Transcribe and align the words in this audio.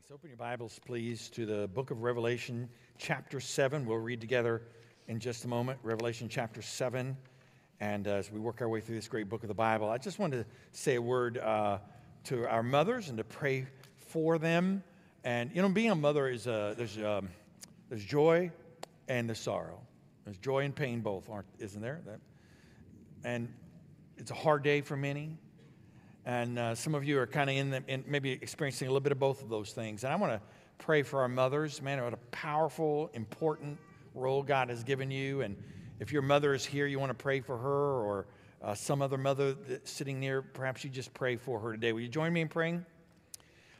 Thanks. 0.00 0.12
Open 0.12 0.30
your 0.30 0.38
Bibles, 0.38 0.80
please, 0.86 1.28
to 1.30 1.44
the 1.44 1.68
book 1.68 1.90
of 1.90 2.00
Revelation, 2.00 2.70
chapter 2.96 3.38
7. 3.38 3.84
We'll 3.84 3.98
read 3.98 4.18
together 4.18 4.62
in 5.08 5.18
just 5.18 5.44
a 5.44 5.48
moment. 5.48 5.78
Revelation 5.82 6.26
chapter 6.26 6.62
7. 6.62 7.14
And 7.80 8.08
uh, 8.08 8.12
as 8.12 8.32
we 8.32 8.40
work 8.40 8.62
our 8.62 8.68
way 8.70 8.80
through 8.80 8.94
this 8.94 9.08
great 9.08 9.28
book 9.28 9.42
of 9.42 9.48
the 9.48 9.54
Bible, 9.54 9.90
I 9.90 9.98
just 9.98 10.18
wanted 10.18 10.44
to 10.44 10.46
say 10.72 10.94
a 10.94 11.02
word 11.02 11.36
uh, 11.36 11.80
to 12.24 12.48
our 12.48 12.62
mothers 12.62 13.10
and 13.10 13.18
to 13.18 13.24
pray 13.24 13.66
for 13.98 14.38
them. 14.38 14.82
And, 15.22 15.50
you 15.52 15.60
know, 15.60 15.68
being 15.68 15.90
a 15.90 15.94
mother 15.94 16.28
is 16.28 16.46
uh, 16.46 16.74
there's, 16.78 16.96
um, 16.96 17.28
there's 17.90 18.04
joy 18.04 18.50
and 19.08 19.28
there's 19.28 19.40
sorrow. 19.40 19.82
There's 20.24 20.38
joy 20.38 20.64
and 20.64 20.74
pain 20.74 21.00
both, 21.00 21.28
aren't, 21.28 21.48
isn't 21.58 21.82
there? 21.82 22.00
That, 22.06 22.20
and 23.22 23.52
it's 24.16 24.30
a 24.30 24.34
hard 24.34 24.62
day 24.62 24.80
for 24.80 24.96
many. 24.96 25.36
And 26.26 26.58
uh, 26.58 26.74
some 26.74 26.94
of 26.94 27.04
you 27.04 27.18
are 27.18 27.26
kind 27.26 27.48
of 27.48 27.56
in, 27.56 27.70
the, 27.70 27.82
in 27.88 28.04
maybe 28.06 28.32
experiencing 28.32 28.88
a 28.88 28.90
little 28.90 29.00
bit 29.00 29.12
of 29.12 29.18
both 29.18 29.42
of 29.42 29.48
those 29.48 29.72
things. 29.72 30.04
And 30.04 30.12
I 30.12 30.16
want 30.16 30.32
to 30.32 30.40
pray 30.78 31.02
for 31.02 31.20
our 31.20 31.28
mothers. 31.28 31.80
Man, 31.80 32.02
what 32.02 32.12
a 32.12 32.18
powerful, 32.30 33.10
important 33.14 33.78
role 34.14 34.42
God 34.42 34.68
has 34.68 34.84
given 34.84 35.10
you. 35.10 35.40
And 35.40 35.56
if 35.98 36.12
your 36.12 36.22
mother 36.22 36.54
is 36.54 36.64
here, 36.64 36.86
you 36.86 36.98
want 36.98 37.10
to 37.10 37.22
pray 37.22 37.40
for 37.40 37.56
her 37.56 38.02
or 38.02 38.26
uh, 38.62 38.74
some 38.74 39.00
other 39.00 39.16
mother 39.16 39.56
sitting 39.84 40.20
near, 40.20 40.42
perhaps 40.42 40.84
you 40.84 40.90
just 40.90 41.14
pray 41.14 41.36
for 41.36 41.58
her 41.60 41.72
today. 41.72 41.92
Will 41.92 42.00
you 42.00 42.08
join 42.08 42.32
me 42.32 42.42
in 42.42 42.48
praying? 42.48 42.84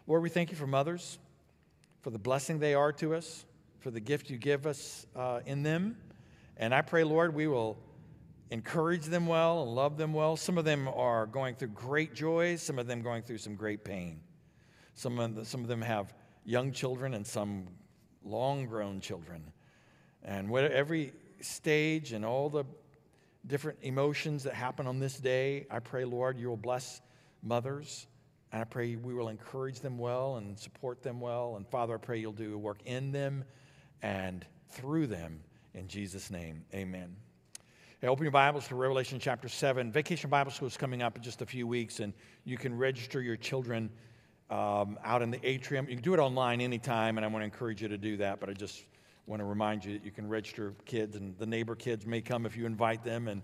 Lord, 0.07 0.23
we 0.23 0.30
thank 0.30 0.51
you 0.51 0.57
for 0.57 0.66
mothers, 0.66 1.19
for 2.01 2.11
the 2.11 2.19
blessing 2.19 2.59
they 2.59 2.75
are 2.75 2.93
to 2.95 3.15
us, 3.15 3.45
for 3.80 3.91
the 3.91 4.01
gift 4.01 4.30
you 4.30 4.38
give 4.38 4.66
us 4.66 5.07
uh, 5.15 5.41
in 5.45 5.63
them. 5.63 5.97
And 6.57 6.75
I 6.75 6.83
pray, 6.83 7.05
Lord, 7.05 7.35
we 7.35 7.47
will 7.47 7.77
encourage 8.51 9.07
them 9.07 9.27
well 9.27 9.63
and 9.63 9.75
love 9.75 9.97
them 9.97 10.13
well. 10.13 10.37
Some 10.37 10.59
of 10.59 10.65
them 10.65 10.89
are 10.89 11.27
going 11.27 11.55
through 11.55 11.69
great 11.69 12.15
joys, 12.15 12.63
some 12.63 12.79
of 12.79 12.87
them 12.87 13.03
going 13.03 13.23
through 13.23 13.39
some 13.39 13.55
great 13.55 13.85
pain. 13.85 14.21
Some 14.95 15.19
of, 15.19 15.35
them, 15.35 15.45
some 15.45 15.63
of 15.63 15.69
them 15.69 15.83
have 15.83 16.13
young 16.45 16.73
children 16.73 17.15
and 17.15 17.27
some 17.27 17.69
long 18.25 18.67
grown 18.67 19.01
children. 19.01 19.52
And 20.23 20.51
what, 20.51 20.65
every 20.65 21.13
stage 21.41 22.13
and 22.13 22.24
all 22.24 22.51
the 22.51 22.65
different 23.47 23.79
emotions 23.83 24.43
that 24.45 24.55
happen 24.55 24.87
on 24.87 24.99
this 24.99 25.17
day, 25.19 25.67
I 25.71 25.79
pray, 25.79 26.05
Lord, 26.05 26.39
you 26.39 26.49
will 26.49 26.57
bless 26.57 27.01
mothers. 27.43 28.07
And 28.52 28.61
I 28.61 28.65
pray 28.65 28.96
we 28.96 29.15
will 29.15 29.29
encourage 29.29 29.80
them 29.80 29.96
well 29.96 30.37
and 30.37 30.59
support 30.59 31.02
them 31.02 31.21
well. 31.21 31.55
And 31.57 31.67
Father, 31.69 31.95
I 31.95 31.99
pray 31.99 32.19
you'll 32.19 32.33
do 32.33 32.55
a 32.55 32.59
work 32.59 32.80
in 32.85 33.13
them 33.13 33.45
and 34.02 34.45
through 34.71 35.07
them. 35.07 35.41
In 35.73 35.87
Jesus' 35.87 36.30
name, 36.30 36.65
amen. 36.74 37.15
Hey, 38.02 38.09
open 38.09 38.24
your 38.24 38.32
Bibles 38.32 38.66
to 38.68 38.76
Revelation 38.76 39.18
chapter 39.18 39.46
7. 39.46 39.93
Vacation 39.93 40.30
Bible 40.30 40.51
School 40.51 40.66
is 40.66 40.79
coming 40.79 41.02
up 41.02 41.18
in 41.18 41.23
just 41.23 41.43
a 41.43 41.45
few 41.45 41.66
weeks, 41.66 42.01
and 42.01 42.15
you 42.45 42.56
can 42.56 42.74
register 42.74 43.20
your 43.20 43.37
children 43.37 43.90
um, 44.48 44.98
out 45.04 45.20
in 45.20 45.30
the 45.30 45.38
atrium. 45.46 45.87
You 45.87 45.96
can 45.96 46.02
do 46.02 46.15
it 46.15 46.18
online 46.18 46.62
anytime, 46.62 47.18
and 47.18 47.26
I 47.26 47.28
want 47.28 47.43
to 47.43 47.45
encourage 47.45 47.82
you 47.82 47.88
to 47.88 47.98
do 47.98 48.16
that, 48.16 48.40
but 48.40 48.48
I 48.48 48.54
just 48.54 48.87
want 49.26 49.40
to 49.40 49.45
remind 49.45 49.84
you 49.84 49.93
that 49.93 50.02
you 50.02 50.12
can 50.12 50.26
register 50.26 50.73
kids, 50.87 51.15
and 51.15 51.37
the 51.37 51.45
neighbor 51.45 51.74
kids 51.74 52.06
may 52.06 52.23
come 52.23 52.46
if 52.46 52.56
you 52.56 52.65
invite 52.65 53.04
them, 53.04 53.28
and 53.28 53.43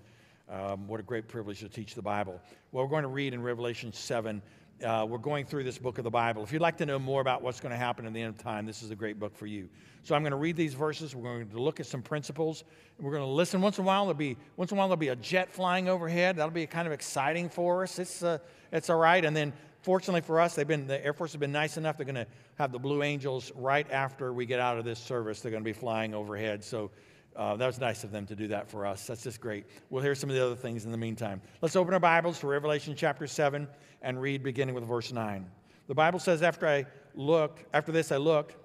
um, 0.48 0.88
what 0.88 1.00
a 1.00 1.02
great 1.02 1.28
privilege 1.28 1.60
to 1.60 1.68
teach 1.68 1.94
the 1.94 2.00
Bible. 2.00 2.40
Well, 2.72 2.84
we're 2.84 2.90
going 2.90 3.02
to 3.02 3.08
read 3.08 3.34
in 3.34 3.42
Revelation 3.42 3.92
7 3.92 4.40
uh, 4.84 5.06
we're 5.08 5.18
going 5.18 5.46
through 5.46 5.64
this 5.64 5.78
book 5.78 5.98
of 5.98 6.04
the 6.04 6.10
Bible. 6.10 6.42
If 6.42 6.52
you'd 6.52 6.62
like 6.62 6.76
to 6.78 6.86
know 6.86 6.98
more 6.98 7.20
about 7.20 7.42
what's 7.42 7.60
going 7.60 7.70
to 7.70 7.78
happen 7.78 8.06
in 8.06 8.12
the 8.12 8.20
end 8.20 8.34
of 8.34 8.42
time, 8.42 8.66
this 8.66 8.82
is 8.82 8.90
a 8.90 8.94
great 8.94 9.18
book 9.18 9.34
for 9.34 9.46
you. 9.46 9.68
So 10.02 10.14
I'm 10.14 10.22
going 10.22 10.32
to 10.32 10.36
read 10.36 10.56
these 10.56 10.74
verses. 10.74 11.14
We're 11.14 11.22
going 11.22 11.48
to 11.48 11.60
look 11.60 11.80
at 11.80 11.86
some 11.86 12.02
principles. 12.02 12.64
We're 13.00 13.10
going 13.10 13.22
to 13.22 13.28
listen. 13.28 13.60
Once 13.60 13.78
in 13.78 13.84
a 13.84 13.86
while, 13.86 14.04
there'll 14.04 14.14
be 14.14 14.36
once 14.56 14.70
in 14.70 14.76
a 14.76 14.78
while 14.78 14.88
there'll 14.88 14.98
be 14.98 15.08
a 15.08 15.16
jet 15.16 15.52
flying 15.52 15.88
overhead. 15.88 16.36
That'll 16.36 16.50
be 16.50 16.66
kind 16.66 16.86
of 16.86 16.92
exciting 16.92 17.48
for 17.48 17.82
us. 17.82 17.98
It's 17.98 18.22
uh, 18.22 18.38
it's 18.70 18.90
all 18.90 18.98
right. 18.98 19.24
And 19.24 19.34
then, 19.34 19.52
fortunately 19.80 20.20
for 20.20 20.40
us, 20.40 20.54
they've 20.54 20.68
been 20.68 20.86
the 20.86 21.04
Air 21.04 21.12
Force 21.12 21.32
has 21.32 21.40
been 21.40 21.52
nice 21.52 21.76
enough. 21.76 21.96
They're 21.96 22.06
going 22.06 22.16
to 22.16 22.26
have 22.56 22.70
the 22.70 22.78
Blue 22.78 23.02
Angels 23.02 23.52
right 23.56 23.90
after 23.90 24.32
we 24.32 24.46
get 24.46 24.60
out 24.60 24.78
of 24.78 24.84
this 24.84 24.98
service. 24.98 25.40
They're 25.40 25.50
going 25.50 25.64
to 25.64 25.68
be 25.68 25.72
flying 25.72 26.14
overhead. 26.14 26.62
So 26.62 26.90
uh, 27.36 27.56
that 27.56 27.66
was 27.66 27.78
nice 27.78 28.02
of 28.02 28.10
them 28.10 28.26
to 28.26 28.34
do 28.34 28.48
that 28.48 28.68
for 28.70 28.86
us. 28.86 29.06
That's 29.06 29.22
just 29.22 29.40
great. 29.40 29.66
We'll 29.90 30.02
hear 30.02 30.14
some 30.14 30.30
of 30.30 30.36
the 30.36 30.44
other 30.44 30.56
things 30.56 30.84
in 30.84 30.90
the 30.90 30.96
meantime. 30.96 31.42
Let's 31.60 31.76
open 31.76 31.92
our 31.92 32.00
Bibles 32.00 32.40
to 32.40 32.46
Revelation 32.46 32.94
chapter 32.96 33.26
7 33.26 33.68
and 34.02 34.20
read 34.20 34.42
beginning 34.42 34.74
with 34.74 34.84
verse 34.84 35.12
9. 35.12 35.46
The 35.86 35.94
Bible 35.94 36.18
says, 36.18 36.42
After 36.42 36.66
I 36.66 36.86
looked, 37.14 37.64
after 37.74 37.92
this 37.92 38.10
I 38.10 38.16
looked, 38.16 38.56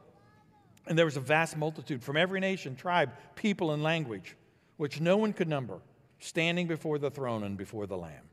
and 0.88 0.98
there 0.98 1.06
was 1.06 1.18
a 1.18 1.22
vast 1.22 1.58
multitude 1.58 2.02
from 2.02 2.18
every 2.18 2.40
nation, 2.40 2.76
tribe, 2.76 3.12
people, 3.36 3.72
and 3.72 3.84
language, 3.84 4.36
which 4.78 5.02
no 5.02 5.18
one 5.18 5.34
could 5.34 5.48
number, 5.48 5.80
standing 6.20 6.68
before 6.68 6.98
the 6.98 7.12
throne 7.12 7.44
and 7.44 7.58
before 7.58 7.86
the 7.86 7.98
Lamb. 7.98 8.30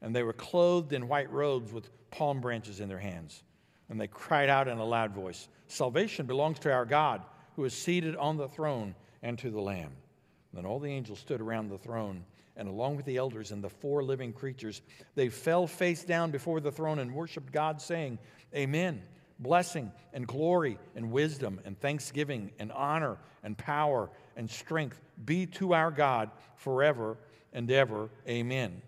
And 0.00 0.16
they 0.16 0.22
were 0.22 0.32
clothed 0.32 0.92
in 0.92 1.08
white 1.08 1.30
robes 1.30 1.72
with 1.72 1.90
palm 2.10 2.40
branches 2.40 2.80
in 2.80 2.88
their 2.88 2.98
hands. 2.98 3.42
And 3.88 4.00
they 4.00 4.06
cried 4.06 4.48
out 4.48 4.66
in 4.66 4.78
a 4.78 4.84
loud 4.84 5.12
voice 5.12 5.48
Salvation 5.66 6.26
belongs 6.26 6.58
to 6.60 6.72
our 6.72 6.84
God, 6.84 7.22
who 7.56 7.64
is 7.64 7.74
seated 7.74 8.16
on 8.16 8.36
the 8.36 8.48
throne 8.48 8.94
and 9.24 9.38
to 9.38 9.50
the 9.50 9.60
Lamb. 9.60 9.90
Then 10.52 10.66
all 10.66 10.78
the 10.78 10.90
angels 10.90 11.18
stood 11.18 11.40
around 11.40 11.68
the 11.68 11.78
throne, 11.78 12.24
and 12.56 12.68
along 12.68 12.94
with 12.94 13.06
the 13.06 13.16
elders 13.16 13.50
and 13.50 13.64
the 13.64 13.70
four 13.70 14.04
living 14.04 14.32
creatures, 14.32 14.82
they 15.16 15.28
fell 15.28 15.66
face 15.66 16.04
down 16.04 16.30
before 16.30 16.60
the 16.60 16.70
throne 16.70 17.00
and 17.00 17.12
worshiped 17.12 17.52
God, 17.52 17.80
saying, 17.80 18.20
Amen. 18.54 19.02
Blessing 19.40 19.90
and 20.12 20.28
glory 20.28 20.78
and 20.94 21.10
wisdom 21.10 21.60
and 21.64 21.76
thanksgiving 21.80 22.52
and 22.60 22.70
honor 22.70 23.18
and 23.42 23.58
power 23.58 24.08
and 24.36 24.48
strength 24.48 25.00
be 25.24 25.46
to 25.46 25.74
our 25.74 25.90
God 25.90 26.30
forever 26.54 27.16
and 27.52 27.68
ever. 27.68 28.10
Amen. 28.28 28.80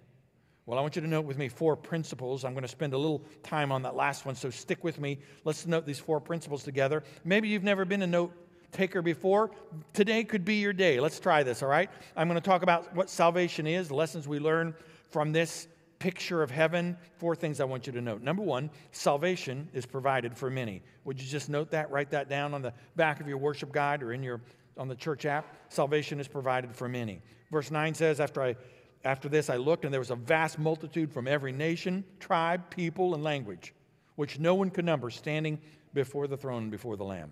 Well, 0.65 0.79
I 0.79 0.83
want 0.83 0.95
you 0.95 1.03
to 1.03 1.09
note 1.09 1.25
with 1.25 1.37
me 1.37 1.49
four 1.49 1.75
principles. 1.75 2.45
I'm 2.45 2.53
going 2.53 2.63
to 2.63 2.69
spend 2.69 2.93
a 2.93 2.99
little 2.99 3.25
time 3.43 3.73
on 3.73 3.83
that 3.83 3.97
last 3.97 4.25
one, 4.25 4.37
so 4.37 4.51
stick 4.51 4.85
with 4.85 5.01
me. 5.01 5.19
Let's 5.45 5.67
note 5.67 5.85
these 5.85 5.99
four 5.99 6.21
principles 6.21 6.63
together. 6.63 7.03
Maybe 7.25 7.49
you've 7.49 7.65
never 7.65 7.85
been 7.85 8.03
a 8.03 8.07
note 8.07 8.33
taker 8.73 9.03
before, 9.03 9.51
today 9.93 10.25
could 10.25 10.45
be 10.45 10.57
your 10.57 10.73
day. 10.73 11.01
Let's 11.01 11.21
try 11.21 11.43
this, 11.43 11.63
all 11.63 11.69
right? 11.69 11.91
I'm 12.17 12.29
going 12.29 12.41
to 12.41 12.47
talk 12.47 12.63
about 12.63 12.95
what 12.95 13.11
salvation 13.11 13.67
is, 13.67 13.91
lessons 13.91 14.29
we 14.29 14.39
learn 14.39 14.75
from 15.11 15.33
this 15.33 15.69
picture 15.99 16.43
of 16.43 16.51
heaven. 16.51 16.97
Four 17.19 17.35
things 17.35 17.61
I 17.61 17.65
want 17.65 17.87
you 17.87 17.93
to 17.95 18.01
note. 18.01 18.23
Number 18.23 18.43
one, 18.43 18.71
salvation 18.93 19.69
is 19.73 19.87
provided 19.87 20.37
for 20.37 20.51
many. 20.51 20.83
Would 21.05 21.21
you 21.21 21.27
just 21.27 21.49
note 21.49 21.71
that? 21.71 21.91
Write 21.91 22.11
that 22.11 22.29
down 22.29 22.55
on 22.55 22.63
the 22.63 22.73
back 22.97 23.21
of 23.21 23.29
your 23.29 23.39
worship 23.39 23.73
guide 23.73 24.03
or 24.03 24.13
in 24.13 24.23
your 24.23 24.41
on 24.77 24.89
the 24.89 24.95
church 24.95 25.25
app. 25.25 25.47
Salvation 25.69 26.21
is 26.21 26.29
provided 26.29 26.75
for 26.75 26.89
many. 26.89 27.23
Verse 27.51 27.71
9 27.71 27.95
says, 27.95 28.21
After 28.21 28.43
I 28.43 28.57
after 29.05 29.29
this 29.29 29.49
I 29.51 29.57
looked, 29.57 29.85
and 29.85 29.95
there 29.95 30.01
was 30.01 30.11
a 30.11 30.17
vast 30.17 30.59
multitude 30.59 31.13
from 31.13 31.29
every 31.29 31.53
nation, 31.53 32.05
tribe, 32.19 32.69
people, 32.71 33.15
and 33.15 33.23
language, 33.23 33.73
which 34.17 34.39
no 34.41 34.55
one 34.55 34.69
could 34.69 34.85
number, 34.85 35.11
standing 35.11 35.61
before 35.95 36.27
the 36.27 36.37
throne 36.37 36.65
and 36.65 36.71
before 36.71 36.97
the 36.97 37.05
Lamb. 37.05 37.31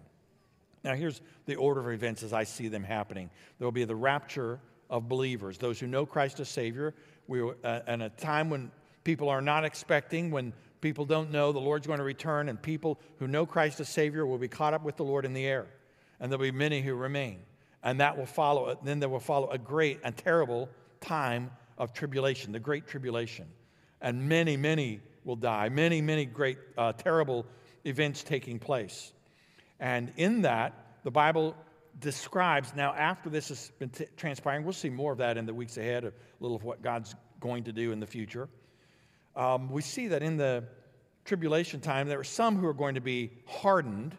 Now, 0.84 0.94
here's 0.94 1.22
the 1.46 1.56
order 1.56 1.80
of 1.80 1.88
events 1.88 2.22
as 2.22 2.32
I 2.32 2.44
see 2.44 2.68
them 2.68 2.84
happening 2.84 3.30
there 3.58 3.66
will 3.66 3.72
be 3.72 3.84
the 3.84 3.96
rapture 3.96 4.60
of 4.90 5.08
believers, 5.08 5.58
those 5.58 5.80
who 5.80 5.86
know 5.86 6.04
Christ 6.04 6.40
as 6.40 6.48
Savior. 6.48 6.94
We, 7.26 7.40
uh, 7.42 7.80
in 7.88 8.02
a 8.02 8.10
time 8.10 8.50
when 8.50 8.70
people 9.02 9.30
are 9.30 9.40
not 9.40 9.64
expecting, 9.64 10.30
when 10.30 10.52
people 10.82 11.06
don't 11.06 11.32
know 11.32 11.52
the 11.52 11.58
Lord's 11.58 11.86
going 11.86 11.98
to 11.98 12.04
return, 12.04 12.50
and 12.50 12.60
people 12.60 13.00
who 13.18 13.26
know 13.26 13.46
Christ 13.46 13.80
as 13.80 13.88
Savior 13.88 14.26
will 14.26 14.38
be 14.38 14.48
caught 14.48 14.74
up 14.74 14.84
with 14.84 14.96
the 14.96 15.04
Lord 15.04 15.24
in 15.24 15.32
the 15.32 15.46
air. 15.46 15.66
And 16.20 16.30
there'll 16.30 16.42
be 16.42 16.52
many 16.52 16.82
who 16.82 16.94
remain. 16.94 17.40
And 17.82 18.00
that 18.00 18.16
will 18.16 18.26
follow, 18.26 18.78
then 18.82 19.00
there 19.00 19.08
will 19.08 19.20
follow 19.20 19.48
a 19.50 19.58
great 19.58 20.00
and 20.04 20.16
terrible 20.16 20.68
time 21.00 21.50
of 21.78 21.92
tribulation, 21.92 22.52
the 22.52 22.60
Great 22.60 22.86
Tribulation. 22.86 23.46
And 24.00 24.28
many, 24.28 24.56
many 24.56 25.00
will 25.24 25.36
die. 25.36 25.68
Many, 25.70 26.00
many 26.00 26.24
great, 26.26 26.58
uh, 26.76 26.92
terrible 26.92 27.46
events 27.84 28.22
taking 28.22 28.58
place. 28.58 29.12
And 29.80 30.12
in 30.16 30.42
that, 30.42 30.72
the 31.02 31.10
Bible 31.10 31.56
describes, 32.00 32.74
now 32.74 32.92
after 32.94 33.28
this 33.28 33.48
has 33.48 33.70
been 33.78 33.90
t- 33.90 34.06
transpiring, 34.16 34.64
we'll 34.64 34.72
see 34.72 34.90
more 34.90 35.12
of 35.12 35.18
that 35.18 35.36
in 35.36 35.46
the 35.46 35.54
weeks 35.54 35.76
ahead, 35.76 36.04
a 36.04 36.12
little 36.40 36.56
of 36.56 36.64
what 36.64 36.82
God's 36.82 37.14
going 37.40 37.64
to 37.64 37.72
do 37.72 37.92
in 37.92 38.00
the 38.00 38.06
future. 38.06 38.48
Um, 39.36 39.70
we 39.70 39.82
see 39.82 40.08
that 40.08 40.22
in 40.22 40.36
the 40.36 40.64
tribulation 41.24 41.80
time, 41.80 42.08
there 42.08 42.20
are 42.20 42.24
some 42.24 42.56
who 42.56 42.66
are 42.66 42.74
going 42.74 42.94
to 42.94 43.00
be 43.00 43.30
hardened, 43.46 44.16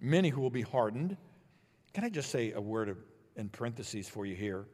many 0.00 0.28
who 0.28 0.40
will 0.40 0.50
be 0.50 0.62
hardened. 0.62 1.16
Can 1.92 2.04
I 2.04 2.08
just 2.08 2.30
say 2.30 2.52
a 2.52 2.60
word 2.60 2.88
of, 2.88 2.98
in 3.36 3.48
parentheses 3.48 4.08
for 4.08 4.26
you 4.26 4.34
here? 4.34 4.66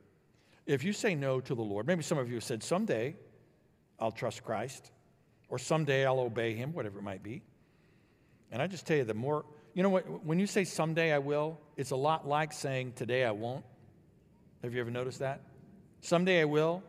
If 0.66 0.84
you 0.84 0.92
say 0.92 1.14
no 1.14 1.40
to 1.40 1.54
the 1.54 1.62
Lord, 1.62 1.86
maybe 1.86 2.02
some 2.02 2.18
of 2.18 2.28
you 2.28 2.36
have 2.36 2.44
said, 2.44 2.62
someday 2.62 3.16
I'll 3.98 4.12
trust 4.12 4.44
Christ, 4.44 4.92
or 5.48 5.58
someday 5.58 6.06
I'll 6.06 6.20
obey 6.20 6.54
him, 6.54 6.72
whatever 6.72 6.98
it 6.98 7.02
might 7.02 7.22
be. 7.22 7.42
And 8.52 8.62
I 8.62 8.66
just 8.66 8.86
tell 8.86 8.96
you, 8.96 9.04
the 9.04 9.14
more 9.14 9.44
you 9.74 9.82
know 9.82 9.88
what? 9.88 10.24
When 10.24 10.38
you 10.38 10.46
say 10.46 10.64
someday 10.64 11.12
I 11.12 11.18
will, 11.18 11.58
it's 11.76 11.90
a 11.90 11.96
lot 11.96 12.26
like 12.26 12.52
saying 12.52 12.94
today 12.96 13.24
I 13.24 13.30
won't. 13.30 13.64
Have 14.62 14.74
you 14.74 14.80
ever 14.80 14.90
noticed 14.90 15.20
that? 15.20 15.40
Someday 16.00 16.40
I 16.40 16.44
will, 16.44 16.82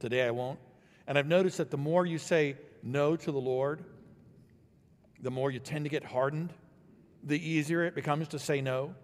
today 0.00 0.26
I 0.26 0.30
won't. 0.30 0.58
And 1.06 1.18
I've 1.18 1.26
noticed 1.26 1.58
that 1.58 1.70
the 1.70 1.78
more 1.78 2.04
you 2.04 2.18
say 2.18 2.56
no 2.82 3.16
to 3.16 3.32
the 3.32 3.38
Lord, 3.38 3.84
the 5.20 5.30
more 5.30 5.50
you 5.50 5.58
tend 5.58 5.84
to 5.84 5.88
get 5.88 6.04
hardened, 6.04 6.52
the 7.24 7.38
easier 7.38 7.84
it 7.84 7.94
becomes 7.94 8.28
to 8.28 8.38
say 8.38 8.60
no. 8.60 8.94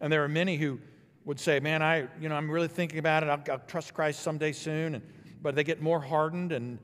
And 0.00 0.12
there 0.12 0.24
are 0.24 0.28
many 0.28 0.56
who 0.56 0.80
would 1.24 1.40
say, 1.40 1.60
"Man, 1.60 1.82
I, 1.82 2.08
you 2.20 2.28
know, 2.28 2.34
I'm 2.34 2.50
really 2.50 2.68
thinking 2.68 2.98
about 2.98 3.22
it. 3.22 3.28
I'll, 3.28 3.42
I'll 3.50 3.62
trust 3.66 3.94
Christ 3.94 4.20
someday 4.20 4.52
soon." 4.52 4.96
And, 4.96 5.04
but 5.40 5.54
they 5.54 5.64
get 5.64 5.80
more 5.80 6.00
hardened, 6.00 6.52
and 6.52 6.78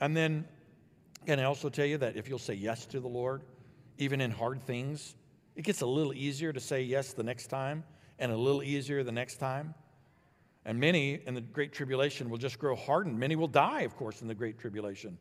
and 0.00 0.16
then 0.16 0.44
can 1.26 1.40
I 1.40 1.44
also 1.44 1.68
tell 1.68 1.86
you 1.86 1.98
that 1.98 2.16
if 2.16 2.28
you'll 2.28 2.38
say 2.38 2.54
yes 2.54 2.86
to 2.86 3.00
the 3.00 3.08
Lord, 3.08 3.42
even 3.98 4.20
in 4.20 4.30
hard 4.30 4.62
things. 4.64 5.14
It 5.56 5.62
gets 5.62 5.80
a 5.80 5.86
little 5.86 6.14
easier 6.14 6.52
to 6.52 6.60
say 6.60 6.82
yes 6.82 7.12
the 7.12 7.22
next 7.22 7.48
time 7.48 7.84
and 8.18 8.32
a 8.32 8.36
little 8.36 8.62
easier 8.62 9.02
the 9.02 9.12
next 9.12 9.36
time. 9.36 9.74
And 10.64 10.78
many 10.78 11.20
in 11.26 11.34
the 11.34 11.40
Great 11.40 11.72
Tribulation 11.72 12.30
will 12.30 12.38
just 12.38 12.58
grow 12.58 12.76
hardened. 12.76 13.18
Many 13.18 13.36
will 13.36 13.48
die, 13.48 13.80
of 13.80 13.96
course, 13.96 14.22
in 14.22 14.28
the 14.28 14.34
Great 14.34 14.58
Tribulation. 14.58 15.18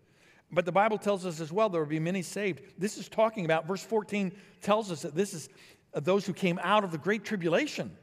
But 0.51 0.65
the 0.65 0.71
Bible 0.71 0.97
tells 0.97 1.25
us 1.25 1.39
as 1.39 1.51
well 1.51 1.69
there 1.69 1.81
will 1.81 1.87
be 1.87 1.99
many 1.99 2.21
saved. 2.21 2.61
This 2.77 2.97
is 2.97 3.07
talking 3.09 3.45
about, 3.45 3.67
verse 3.67 3.83
14 3.83 4.31
tells 4.61 4.91
us 4.91 5.01
that 5.01 5.15
this 5.15 5.33
is 5.33 5.49
uh, 5.93 5.99
those 5.99 6.25
who 6.25 6.33
came 6.33 6.59
out 6.61 6.83
of 6.83 6.91
the 6.91 6.97
Great 6.97 7.23
Tribulation. 7.23 7.95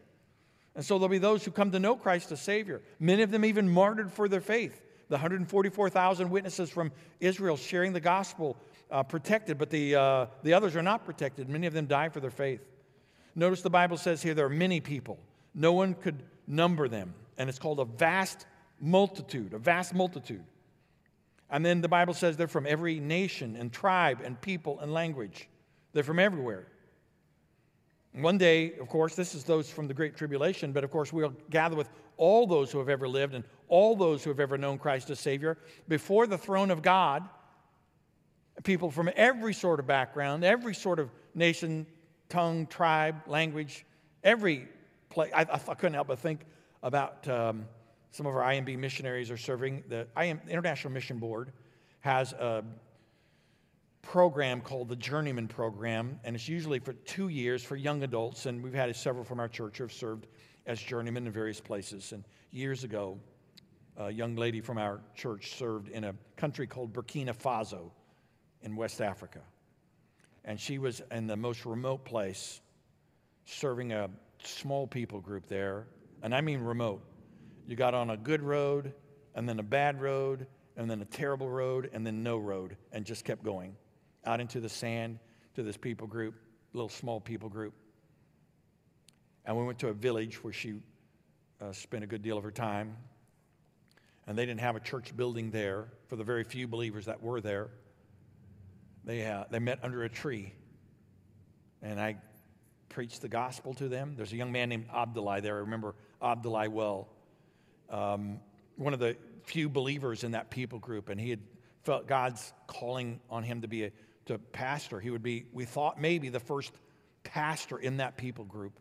And 0.74 0.84
so 0.84 0.98
there'll 0.98 1.08
be 1.08 1.18
those 1.18 1.44
who 1.44 1.50
come 1.50 1.70
to 1.72 1.78
know 1.78 1.96
Christ 1.96 2.32
as 2.32 2.40
Savior. 2.40 2.82
Many 2.98 3.22
of 3.22 3.30
them 3.30 3.44
even 3.44 3.68
martyred 3.68 4.12
for 4.12 4.28
their 4.28 4.40
faith. 4.40 4.80
The 5.08 5.14
144,000 5.14 6.30
witnesses 6.30 6.70
from 6.70 6.92
Israel 7.20 7.56
sharing 7.56 7.92
the 7.92 8.00
gospel 8.00 8.56
uh, 8.90 9.02
protected, 9.02 9.58
but 9.58 9.70
the, 9.70 9.94
uh, 9.94 10.26
the 10.42 10.54
others 10.54 10.76
are 10.76 10.82
not 10.82 11.04
protected. 11.04 11.48
Many 11.48 11.66
of 11.66 11.72
them 11.72 11.86
die 11.86 12.08
for 12.08 12.20
their 12.20 12.30
faith. 12.30 12.60
Notice 13.34 13.62
the 13.62 13.70
Bible 13.70 13.96
says 13.96 14.22
here 14.22 14.34
there 14.34 14.46
are 14.46 14.50
many 14.50 14.80
people. 14.80 15.18
No 15.54 15.72
one 15.72 15.94
could 15.94 16.22
number 16.46 16.88
them. 16.88 17.14
And 17.36 17.48
it's 17.48 17.58
called 17.58 17.80
a 17.80 17.84
vast 17.84 18.46
multitude, 18.80 19.54
a 19.54 19.58
vast 19.58 19.94
multitude. 19.94 20.44
And 21.50 21.64
then 21.64 21.80
the 21.80 21.88
Bible 21.88 22.14
says 22.14 22.36
they're 22.36 22.48
from 22.48 22.66
every 22.66 23.00
nation 23.00 23.56
and 23.56 23.72
tribe 23.72 24.20
and 24.24 24.40
people 24.40 24.80
and 24.80 24.92
language. 24.92 25.48
They're 25.92 26.02
from 26.02 26.18
everywhere. 26.18 26.66
One 28.12 28.38
day, 28.38 28.72
of 28.80 28.88
course, 28.88 29.14
this 29.14 29.34
is 29.34 29.44
those 29.44 29.70
from 29.70 29.86
the 29.86 29.94
Great 29.94 30.16
Tribulation, 30.16 30.72
but 30.72 30.82
of 30.82 30.90
course, 30.90 31.12
we'll 31.12 31.34
gather 31.50 31.76
with 31.76 31.88
all 32.16 32.46
those 32.46 32.72
who 32.72 32.78
have 32.78 32.88
ever 32.88 33.08
lived 33.08 33.34
and 33.34 33.44
all 33.68 33.94
those 33.94 34.24
who 34.24 34.30
have 34.30 34.40
ever 34.40 34.58
known 34.58 34.78
Christ 34.78 35.10
as 35.10 35.20
Savior 35.20 35.58
before 35.86 36.26
the 36.26 36.38
throne 36.38 36.70
of 36.70 36.82
God. 36.82 37.28
People 38.64 38.90
from 38.90 39.10
every 39.14 39.54
sort 39.54 39.80
of 39.80 39.86
background, 39.86 40.44
every 40.44 40.74
sort 40.74 40.98
of 40.98 41.10
nation, 41.34 41.86
tongue, 42.28 42.66
tribe, 42.66 43.16
language, 43.26 43.84
every 44.24 44.68
place. 45.10 45.32
I, 45.34 45.42
I 45.42 45.74
couldn't 45.74 45.94
help 45.94 46.08
but 46.08 46.18
think 46.18 46.40
about 46.82 47.26
um, 47.28 47.66
some 48.10 48.26
of 48.26 48.34
our 48.34 48.42
IMB 48.42 48.78
missionaries 48.78 49.30
are 49.30 49.36
serving. 49.36 49.84
The 49.88 50.06
IM, 50.20 50.40
International 50.48 50.92
Mission 50.92 51.18
Board 51.18 51.52
has 52.00 52.32
a 52.32 52.64
program 54.02 54.60
called 54.60 54.88
the 54.88 54.96
Journeyman 54.96 55.48
Program, 55.48 56.18
and 56.24 56.34
it's 56.34 56.48
usually 56.48 56.78
for 56.78 56.92
two 56.92 57.28
years 57.28 57.62
for 57.62 57.76
young 57.76 58.02
adults. 58.02 58.46
And 58.46 58.62
we've 58.62 58.74
had 58.74 58.94
several 58.96 59.24
from 59.24 59.40
our 59.40 59.48
church 59.48 59.78
who 59.78 59.84
have 59.84 59.92
served 59.92 60.26
as 60.66 60.80
journeymen 60.80 61.26
in 61.26 61.32
various 61.32 61.60
places. 61.60 62.12
And 62.12 62.24
years 62.50 62.84
ago, 62.84 63.18
a 63.96 64.10
young 64.10 64.36
lady 64.36 64.60
from 64.60 64.78
our 64.78 65.00
church 65.14 65.56
served 65.56 65.88
in 65.88 66.04
a 66.04 66.14
country 66.36 66.66
called 66.66 66.92
Burkina 66.92 67.36
Faso 67.36 67.90
in 68.62 68.76
West 68.76 69.00
Africa. 69.00 69.40
And 70.44 70.58
she 70.58 70.78
was 70.78 71.02
in 71.10 71.26
the 71.26 71.36
most 71.36 71.66
remote 71.66 72.04
place, 72.04 72.60
serving 73.44 73.92
a 73.92 74.08
small 74.44 74.86
people 74.86 75.20
group 75.20 75.46
there. 75.46 75.86
And 76.22 76.34
I 76.34 76.40
mean 76.40 76.60
remote. 76.60 77.02
You 77.66 77.76
got 77.76 77.94
on 77.94 78.10
a 78.10 78.16
good 78.16 78.42
road, 78.42 78.92
and 79.34 79.48
then 79.48 79.58
a 79.58 79.62
bad 79.62 80.00
road, 80.00 80.46
and 80.76 80.90
then 80.90 81.02
a 81.02 81.04
terrible 81.04 81.50
road, 81.50 81.90
and 81.92 82.06
then 82.06 82.22
no 82.22 82.38
road, 82.38 82.76
and 82.92 83.04
just 83.04 83.24
kept 83.24 83.42
going 83.42 83.76
out 84.24 84.40
into 84.40 84.60
the 84.60 84.68
sand 84.68 85.18
to 85.54 85.62
this 85.62 85.76
people 85.76 86.06
group, 86.06 86.34
little 86.72 86.88
small 86.88 87.20
people 87.20 87.48
group. 87.48 87.74
And 89.44 89.56
we 89.56 89.64
went 89.64 89.78
to 89.80 89.88
a 89.88 89.92
village 89.92 90.42
where 90.44 90.52
she 90.52 90.74
uh, 91.60 91.72
spent 91.72 92.04
a 92.04 92.06
good 92.06 92.22
deal 92.22 92.36
of 92.36 92.44
her 92.44 92.50
time. 92.50 92.96
And 94.26 94.36
they 94.36 94.44
didn't 94.44 94.60
have 94.60 94.76
a 94.76 94.80
church 94.80 95.16
building 95.16 95.50
there 95.50 95.88
for 96.08 96.16
the 96.16 96.24
very 96.24 96.44
few 96.44 96.68
believers 96.68 97.06
that 97.06 97.22
were 97.22 97.40
there. 97.40 97.70
They, 99.08 99.24
uh, 99.24 99.44
they 99.50 99.58
met 99.58 99.78
under 99.82 100.02
a 100.02 100.08
tree. 100.10 100.52
And 101.80 101.98
I 101.98 102.18
preached 102.90 103.22
the 103.22 103.28
gospel 103.28 103.72
to 103.74 103.88
them. 103.88 104.12
There's 104.14 104.34
a 104.34 104.36
young 104.36 104.52
man 104.52 104.68
named 104.68 104.84
Abdullah 104.94 105.40
there. 105.40 105.56
I 105.56 105.60
remember 105.60 105.94
Abdullah 106.22 106.68
well. 106.68 107.08
Um, 107.88 108.38
one 108.76 108.92
of 108.92 108.98
the 108.98 109.16
few 109.44 109.70
believers 109.70 110.24
in 110.24 110.32
that 110.32 110.50
people 110.50 110.78
group. 110.78 111.08
And 111.08 111.18
he 111.18 111.30
had 111.30 111.40
felt 111.84 112.06
God's 112.06 112.52
calling 112.66 113.18
on 113.30 113.44
him 113.44 113.62
to 113.62 113.66
be 113.66 113.84
a 113.84 113.92
to 114.26 114.36
pastor. 114.36 115.00
He 115.00 115.08
would 115.08 115.22
be, 115.22 115.46
we 115.54 115.64
thought, 115.64 115.98
maybe 115.98 116.28
the 116.28 116.38
first 116.38 116.70
pastor 117.24 117.78
in 117.78 117.96
that 117.96 118.18
people 118.18 118.44
group 118.44 118.78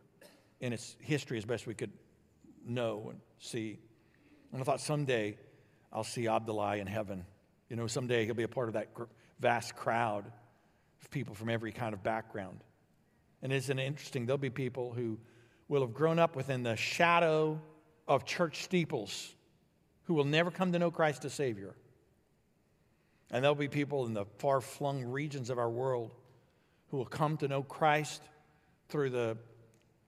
in 0.60 0.74
its 0.74 0.98
history 1.00 1.38
as 1.38 1.46
best 1.46 1.66
we 1.68 1.74
could 1.74 1.94
know 2.66 3.08
and 3.12 3.22
see. 3.40 3.80
And 4.52 4.60
I 4.60 4.66
thought 4.66 4.82
someday 4.82 5.38
I'll 5.94 6.04
see 6.04 6.28
Abdullah 6.28 6.76
in 6.76 6.88
heaven. 6.88 7.26
You 7.70 7.78
know, 7.78 7.88
someday 7.88 8.26
he'll 8.26 8.36
be 8.36 8.44
a 8.44 8.50
part 8.50 8.68
of 8.68 8.74
that 8.74 8.94
vast 9.40 9.76
crowd 9.76 10.26
of 11.02 11.10
people 11.12 11.36
from 11.36 11.50
every 11.50 11.72
kind 11.72 11.94
of 11.94 12.04
background. 12.04 12.64
And 13.42 13.54
isn't 13.54 13.78
it 13.78 13.84
interesting? 13.84 14.26
There'll 14.26 14.38
be 14.38 14.50
people 14.50 14.94
who 14.94 15.20
will 15.68 15.82
have 15.82 15.94
grown 15.94 16.20
up 16.20 16.36
within 16.36 16.64
the 16.64 16.76
shadow 16.76 17.60
of 18.08 18.26
church 18.26 18.64
steeples 18.64 19.34
who 20.04 20.14
will 20.14 20.24
never 20.24 20.50
come 20.50 20.72
to 20.72 20.80
know 20.80 20.90
Christ 20.90 21.26
as 21.26 21.34
Savior. 21.34 21.76
And 23.30 23.44
there'll 23.44 23.56
be 23.56 23.68
people 23.68 24.06
in 24.06 24.14
the 24.14 24.26
far 24.38 24.62
flung 24.62 25.04
regions 25.04 25.50
of 25.50 25.60
our 25.60 25.70
world 25.70 26.12
who 26.90 26.98
will 26.98 27.06
come 27.06 27.38
to 27.38 27.48
know 27.48 27.62
Christ 27.62 28.22
through 28.88 29.10
the 29.10 29.38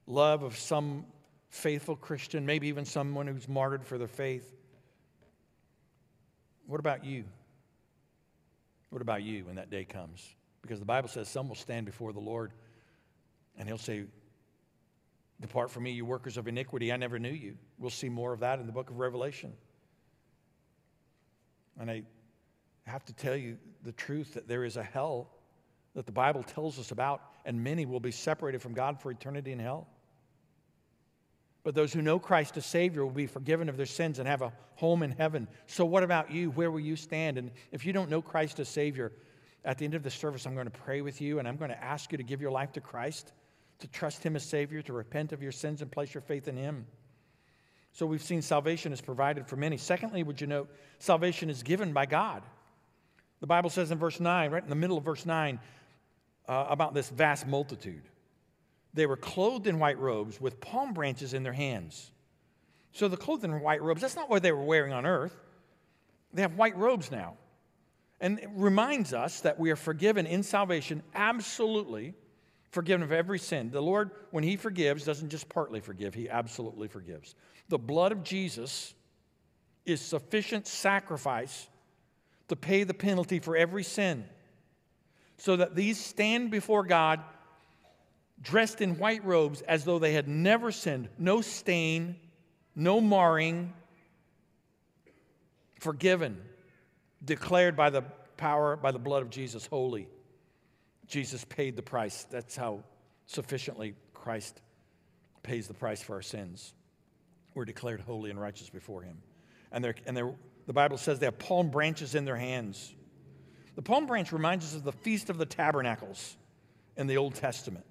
love 0.08 0.44
of 0.44 0.58
some 0.58 1.06
faithful 1.50 1.96
Christian, 1.96 2.46
maybe 2.46 2.68
even 2.68 2.86
someone 2.86 3.28
who's 3.28 3.48
martyred 3.48 3.86
for 3.86 3.98
their 3.98 4.08
faith. 4.08 4.56
What 6.66 6.80
about 6.80 7.04
you? 7.04 7.26
What 8.90 9.02
about 9.02 9.24
you 9.24 9.46
when 9.46 9.56
that 9.56 9.70
day 9.70 9.86
comes? 9.86 10.26
Because 10.62 10.80
the 10.80 10.86
Bible 10.86 11.10
says 11.10 11.28
some 11.28 11.48
will 11.48 11.56
stand 11.56 11.86
before 11.86 12.12
the 12.14 12.20
Lord 12.20 12.52
and 13.58 13.68
he'll 13.68 13.78
say, 13.78 14.06
Depart 15.42 15.72
from 15.72 15.84
me, 15.84 15.92
you 15.92 16.06
workers 16.06 16.36
of 16.36 16.48
iniquity, 16.48 16.92
I 16.92 16.98
never 16.98 17.18
knew 17.18 17.30
you. 17.30 17.56
We'll 17.78 17.92
see 17.92 18.10
more 18.10 18.34
of 18.34 18.42
that 18.42 18.60
in 18.60 18.66
the 18.66 18.74
book 18.74 18.90
of 18.90 19.00
Revelation. 19.00 19.54
And 21.80 21.90
I 21.90 22.04
have 22.86 23.06
to 23.06 23.14
tell 23.14 23.38
you 23.38 23.58
the 23.84 23.94
truth 23.94 24.34
that 24.34 24.50
there 24.50 24.66
is 24.66 24.76
a 24.76 24.84
hell 24.84 25.30
that 25.96 26.06
the 26.06 26.12
Bible 26.12 26.44
tells 26.44 26.78
us 26.78 26.92
about, 26.92 27.22
and 27.46 27.64
many 27.64 27.86
will 27.86 28.02
be 28.02 28.12
separated 28.12 28.62
from 28.62 28.74
God 28.74 29.00
for 29.00 29.12
eternity 29.12 29.54
in 29.54 29.60
hell. 29.60 29.88
But 31.64 31.76
those 31.76 31.92
who 31.92 32.02
know 32.02 32.20
Christ 32.20 32.56
as 32.58 32.66
Savior 32.66 33.06
will 33.06 33.12
be 33.12 33.28
forgiven 33.28 33.68
of 33.68 33.78
their 33.78 33.86
sins 33.86 34.20
and 34.20 34.28
have 34.28 34.42
a 34.42 34.54
home 34.76 35.04
in 35.04 35.12
heaven. 35.12 35.48
So, 35.68 35.84
what 35.84 36.04
about 36.04 36.32
you? 36.32 36.52
Where 36.52 36.72
will 36.72 36.80
you 36.80 36.96
stand? 36.96 37.38
And 37.38 37.52
if 37.72 37.86
you 37.86 37.92
don't 37.92 38.10
know 38.10 38.22
Christ 38.22 38.60
as 38.60 38.70
Savior, 38.70 39.12
at 39.66 39.78
the 39.78 39.86
end 39.86 39.94
of 39.94 40.04
the 40.04 40.10
service, 40.10 40.46
I'm 40.46 40.54
going 40.54 40.72
to 40.72 40.72
pray 40.72 41.02
with 41.02 41.20
you 41.20 41.40
and 41.40 41.48
I'm 41.48 41.58
going 41.58 41.72
to 41.72 41.84
ask 41.84 42.12
you 42.14 42.18
to 42.18 42.24
give 42.24 42.40
your 42.40 42.52
life 42.52 42.72
to 42.74 42.82
Christ, 42.82 43.34
to 43.80 43.88
trust 43.88 44.24
Him 44.24 44.38
as 44.38 44.44
Savior, 44.44 44.82
to 44.84 44.94
repent 44.94 45.34
of 45.34 45.44
your 45.44 45.52
sins 45.52 45.82
and 45.82 45.92
place 45.92 46.14
your 46.14 46.22
faith 46.22 46.48
in 46.48 46.56
Him. 46.56 46.86
So, 47.92 48.06
we've 48.06 48.24
seen 48.24 48.42
salvation 48.42 48.94
is 48.94 49.02
provided 49.02 49.46
for 49.46 49.58
many. 49.58 49.76
Secondly, 49.76 50.24
would 50.24 50.40
you 50.40 50.48
note, 50.48 50.74
salvation 51.00 51.50
is 51.50 51.62
given 51.62 51.92
by 51.92 52.06
God. 52.06 52.44
The 53.42 53.48
Bible 53.48 53.70
says 53.70 53.92
in 53.92 53.98
verse 53.98 54.20
9, 54.20 54.52
right 54.52 54.64
in 54.64 54.70
the 54.70 54.76
middle 54.76 54.98
of 54.98 55.04
verse 55.04 55.26
9, 55.26 55.60
uh, 56.48 56.66
about 56.70 56.94
this 56.94 57.10
vast 57.10 57.48
multitude. 57.48 58.04
They 58.94 59.06
were 59.06 59.18
clothed 59.18 59.68
in 59.68 59.80
white 59.80 60.00
robes 60.00 60.42
with 60.42 60.60
palm 60.60 60.94
branches 60.94 61.34
in 61.34 61.44
their 61.44 61.54
hands. 61.54 62.12
So 62.92 63.08
the 63.08 63.18
clothed 63.18 63.44
in 63.44 63.60
white 63.62 63.82
robes, 63.82 64.02
that's 64.02 64.16
not 64.16 64.30
what 64.30 64.42
they 64.42 64.52
were 64.52 64.64
wearing 64.64 64.94
on 64.94 65.06
earth. 65.06 65.36
They 66.34 66.42
have 66.42 66.56
white 66.56 66.78
robes 66.78 67.12
now. 67.12 67.36
And 68.20 68.40
it 68.40 68.50
reminds 68.54 69.14
us 69.14 69.42
that 69.42 69.60
we 69.60 69.72
are 69.72 69.76
forgiven 69.76 70.26
in 70.26 70.44
salvation, 70.44 71.04
absolutely 71.14 72.14
forgiven 72.72 73.04
of 73.04 73.12
every 73.12 73.40
sin. 73.40 73.72
The 73.72 73.82
Lord, 73.82 74.12
when 74.32 74.44
He 74.44 74.56
forgives, 74.58 75.06
doesn't 75.06 75.30
just 75.30 75.50
partly 75.50 75.80
forgive, 75.80 76.14
He 76.14 76.30
absolutely 76.30 76.88
forgives. 76.88 77.36
The 77.70 77.80
blood 77.80 78.12
of 78.12 78.24
Jesus 78.24 78.94
is 79.86 80.02
sufficient 80.02 80.68
sacrifice 80.68 81.68
to 82.48 82.56
pay 82.56 82.84
the 82.84 82.94
penalty 82.94 83.40
for 83.40 83.56
every 83.56 83.84
sin, 83.84 84.26
so 85.38 85.56
that 85.56 85.76
these 85.76 85.98
stand 85.98 86.52
before 86.52 86.84
God 86.84 87.22
dressed 88.42 88.82
in 88.82 88.98
white 88.98 89.24
robes 89.26 89.62
as 89.62 89.84
though 89.84 90.00
they 90.00 90.14
had 90.14 90.28
never 90.28 90.72
sinned, 90.72 91.10
no 91.18 91.42
stain, 91.42 92.16
no 92.76 93.02
marring, 93.02 93.74
forgiven, 95.80 96.42
declared 97.24 97.76
by 97.76 97.90
the 97.90 98.02
power, 98.38 98.76
by 98.76 98.92
the 98.92 99.00
blood 99.00 99.22
of 99.22 99.30
Jesus, 99.30 99.66
holy. 99.66 100.08
Jesus 101.08 101.44
paid 101.46 101.76
the 101.76 101.82
price. 101.82 102.26
That's 102.30 102.56
how 102.56 102.84
sufficiently 103.26 103.96
Christ 104.14 104.62
pays 105.44 105.68
the 105.68 105.74
price 105.74 106.02
for 106.02 106.16
our 106.16 106.22
sins. 106.22 106.74
We're 107.56 107.66
declared 107.66 108.02
holy 108.02 108.30
and 108.30 108.40
righteous 108.40 108.70
before 108.70 109.02
Him. 109.02 109.18
And 109.72 109.84
they're, 109.84 109.96
and 110.06 110.16
they're 110.16 110.34
the 110.70 110.74
Bible 110.74 110.98
says 110.98 111.18
they 111.18 111.26
have 111.26 111.40
palm 111.40 111.72
branches 111.72 112.14
in 112.14 112.26
their 112.26 112.36
hands. 112.36 112.94
The 113.76 113.82
palm 113.82 114.06
branch 114.06 114.32
reminds 114.32 114.66
us 114.66 114.76
of 114.76 114.84
the 114.84 114.92
Feast 114.92 115.32
of 115.32 115.40
the 115.40 115.46
Tabernacles 115.48 116.38
in 116.96 117.08
the 117.08 117.18
Old 117.18 117.34
Testament. 117.34 117.86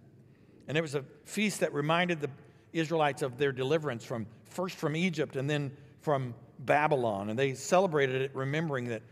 And 0.68 0.78
it 0.78 0.82
was 0.82 0.94
a 0.94 1.04
feast 1.24 1.60
that 1.60 1.74
reminded 1.74 2.20
the 2.20 2.30
Israelites 2.72 3.22
of 3.22 3.38
their 3.38 3.52
deliverance 3.52 4.04
from 4.04 4.26
first 4.50 4.76
from 4.76 4.94
Egypt 4.94 5.34
and 5.36 5.48
then 5.48 5.72
from 6.00 6.34
Babylon. 6.60 7.30
And 7.30 7.38
they 7.38 7.54
celebrated 7.54 8.22
it 8.22 8.30
remembering 8.34 8.88
that 8.88 9.02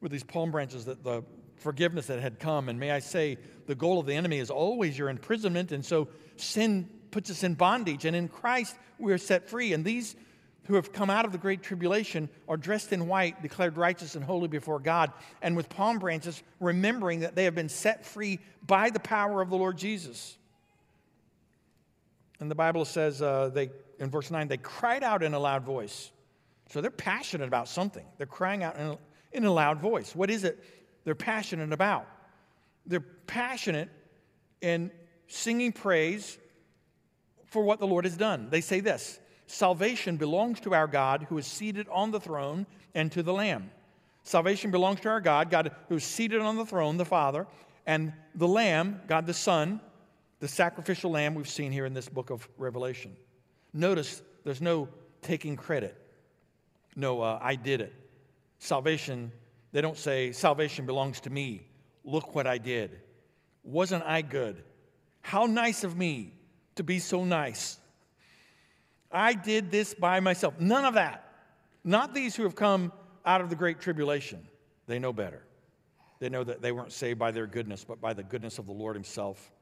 with 0.00 0.10
these 0.10 0.24
palm 0.24 0.50
branches 0.50 0.86
that 0.86 1.04
the 1.04 1.22
forgiveness 1.56 2.06
that 2.06 2.20
had 2.20 2.38
come. 2.40 2.68
And 2.68 2.80
may 2.80 2.90
I 2.90 2.98
say, 2.98 3.38
the 3.66 3.74
goal 3.74 4.00
of 4.00 4.06
the 4.06 4.14
enemy 4.14 4.38
is 4.38 4.50
always 4.50 4.98
your 4.98 5.08
imprisonment. 5.08 5.70
And 5.70 5.84
so 5.84 6.08
sin 6.36 6.88
puts 7.10 7.30
us 7.30 7.44
in 7.44 7.54
bondage. 7.54 8.04
And 8.04 8.16
in 8.16 8.28
Christ, 8.28 8.76
we 8.98 9.12
are 9.12 9.18
set 9.18 9.48
free. 9.48 9.72
And 9.72 9.84
these 9.84 10.16
who 10.64 10.74
have 10.74 10.92
come 10.92 11.10
out 11.10 11.24
of 11.24 11.32
the 11.32 11.38
great 11.38 11.62
tribulation 11.62 12.28
are 12.48 12.56
dressed 12.56 12.92
in 12.92 13.06
white, 13.06 13.42
declared 13.42 13.76
righteous 13.76 14.14
and 14.14 14.24
holy 14.24 14.48
before 14.48 14.78
God, 14.78 15.12
and 15.40 15.56
with 15.56 15.68
palm 15.68 15.98
branches, 15.98 16.42
remembering 16.60 17.20
that 17.20 17.34
they 17.34 17.44
have 17.44 17.54
been 17.54 17.68
set 17.68 18.06
free 18.06 18.38
by 18.66 18.90
the 18.90 19.00
power 19.00 19.42
of 19.42 19.50
the 19.50 19.56
Lord 19.56 19.76
Jesus. 19.76 20.38
And 22.42 22.50
the 22.50 22.56
Bible 22.56 22.84
says, 22.84 23.22
uh, 23.22 23.50
they, 23.54 23.70
in 24.00 24.10
verse 24.10 24.28
9, 24.28 24.48
they 24.48 24.56
cried 24.56 25.04
out 25.04 25.22
in 25.22 25.32
a 25.32 25.38
loud 25.38 25.62
voice. 25.62 26.10
So 26.70 26.80
they're 26.80 26.90
passionate 26.90 27.46
about 27.46 27.68
something. 27.68 28.04
They're 28.18 28.26
crying 28.26 28.64
out 28.64 28.74
in 28.76 28.86
a, 28.86 28.98
in 29.30 29.44
a 29.44 29.52
loud 29.52 29.78
voice. 29.78 30.12
What 30.12 30.28
is 30.28 30.42
it 30.42 30.58
they're 31.04 31.14
passionate 31.14 31.72
about? 31.72 32.08
They're 32.84 32.98
passionate 32.98 33.90
in 34.60 34.90
singing 35.28 35.70
praise 35.70 36.36
for 37.44 37.62
what 37.62 37.78
the 37.78 37.86
Lord 37.86 38.06
has 38.06 38.16
done. 38.16 38.48
They 38.50 38.60
say 38.60 38.80
this 38.80 39.20
Salvation 39.46 40.16
belongs 40.16 40.58
to 40.62 40.74
our 40.74 40.88
God 40.88 41.28
who 41.28 41.38
is 41.38 41.46
seated 41.46 41.86
on 41.90 42.10
the 42.10 42.18
throne 42.18 42.66
and 42.92 43.12
to 43.12 43.22
the 43.22 43.32
Lamb. 43.32 43.70
Salvation 44.24 44.72
belongs 44.72 44.98
to 45.02 45.10
our 45.10 45.20
God, 45.20 45.48
God 45.48 45.70
who 45.88 45.94
is 45.94 46.02
seated 46.02 46.40
on 46.40 46.56
the 46.56 46.66
throne, 46.66 46.96
the 46.96 47.04
Father, 47.04 47.46
and 47.86 48.12
the 48.34 48.48
Lamb, 48.48 49.00
God 49.06 49.26
the 49.26 49.32
Son, 49.32 49.80
the 50.42 50.48
sacrificial 50.48 51.12
lamb 51.12 51.36
we've 51.36 51.48
seen 51.48 51.70
here 51.70 51.86
in 51.86 51.94
this 51.94 52.08
book 52.08 52.30
of 52.30 52.48
Revelation. 52.58 53.16
Notice 53.72 54.22
there's 54.42 54.60
no 54.60 54.88
taking 55.20 55.54
credit. 55.54 55.96
No, 56.96 57.22
uh, 57.22 57.38
I 57.40 57.54
did 57.54 57.80
it. 57.80 57.94
Salvation, 58.58 59.30
they 59.70 59.80
don't 59.80 59.96
say, 59.96 60.32
salvation 60.32 60.84
belongs 60.84 61.20
to 61.20 61.30
me. 61.30 61.68
Look 62.02 62.34
what 62.34 62.48
I 62.48 62.58
did. 62.58 62.98
Wasn't 63.62 64.02
I 64.02 64.22
good? 64.22 64.64
How 65.20 65.46
nice 65.46 65.84
of 65.84 65.96
me 65.96 66.32
to 66.74 66.82
be 66.82 66.98
so 66.98 67.24
nice. 67.24 67.78
I 69.12 69.34
did 69.34 69.70
this 69.70 69.94
by 69.94 70.18
myself. 70.18 70.58
None 70.58 70.84
of 70.84 70.94
that. 70.94 71.24
Not 71.84 72.14
these 72.14 72.34
who 72.34 72.42
have 72.42 72.56
come 72.56 72.90
out 73.24 73.42
of 73.42 73.48
the 73.48 73.54
great 73.54 73.78
tribulation. 73.80 74.44
They 74.88 74.98
know 74.98 75.12
better. 75.12 75.44
They 76.18 76.30
know 76.30 76.42
that 76.42 76.62
they 76.62 76.72
weren't 76.72 76.90
saved 76.90 77.20
by 77.20 77.30
their 77.30 77.46
goodness, 77.46 77.84
but 77.84 78.00
by 78.00 78.12
the 78.12 78.24
goodness 78.24 78.58
of 78.58 78.66
the 78.66 78.72
Lord 78.72 78.96
Himself. 78.96 79.52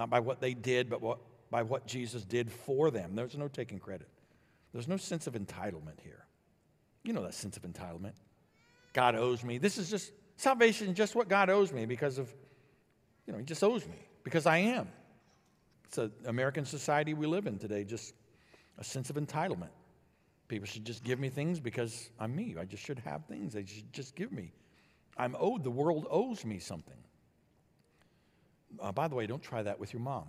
Not 0.00 0.08
by 0.08 0.20
what 0.20 0.40
they 0.40 0.54
did, 0.54 0.88
but 0.88 1.02
what, 1.02 1.18
by 1.50 1.62
what 1.62 1.86
Jesus 1.86 2.24
did 2.24 2.50
for 2.50 2.90
them. 2.90 3.14
There's 3.14 3.36
no 3.36 3.48
taking 3.48 3.78
credit. 3.78 4.08
There's 4.72 4.88
no 4.88 4.96
sense 4.96 5.26
of 5.26 5.34
entitlement 5.34 6.00
here. 6.02 6.24
You 7.04 7.12
know 7.12 7.22
that 7.22 7.34
sense 7.34 7.58
of 7.58 7.64
entitlement. 7.64 8.14
God 8.94 9.14
owes 9.14 9.44
me. 9.44 9.58
This 9.58 9.76
is 9.76 9.90
just 9.90 10.12
salvation, 10.38 10.94
just 10.94 11.14
what 11.14 11.28
God 11.28 11.50
owes 11.50 11.70
me 11.70 11.84
because 11.84 12.16
of, 12.16 12.32
you 13.26 13.34
know, 13.34 13.40
He 13.40 13.44
just 13.44 13.62
owes 13.62 13.86
me 13.86 13.98
because 14.24 14.46
I 14.46 14.56
am. 14.56 14.88
It's 15.84 15.98
an 15.98 16.12
American 16.24 16.64
society 16.64 17.12
we 17.12 17.26
live 17.26 17.46
in 17.46 17.58
today, 17.58 17.84
just 17.84 18.14
a 18.78 18.84
sense 18.84 19.10
of 19.10 19.16
entitlement. 19.16 19.68
People 20.48 20.66
should 20.66 20.86
just 20.86 21.04
give 21.04 21.20
me 21.20 21.28
things 21.28 21.60
because 21.60 22.08
I'm 22.18 22.34
me. 22.34 22.56
I 22.58 22.64
just 22.64 22.82
should 22.82 23.00
have 23.00 23.26
things. 23.26 23.52
They 23.52 23.66
should 23.66 23.92
just 23.92 24.16
give 24.16 24.32
me. 24.32 24.54
I'm 25.18 25.36
owed. 25.38 25.62
The 25.62 25.70
world 25.70 26.06
owes 26.08 26.46
me 26.46 26.58
something. 26.58 26.96
Uh, 28.78 28.92
by 28.92 29.08
the 29.08 29.14
way, 29.14 29.26
don't 29.26 29.42
try 29.42 29.62
that 29.62 29.78
with 29.80 29.92
your 29.92 30.02
mom. 30.02 30.26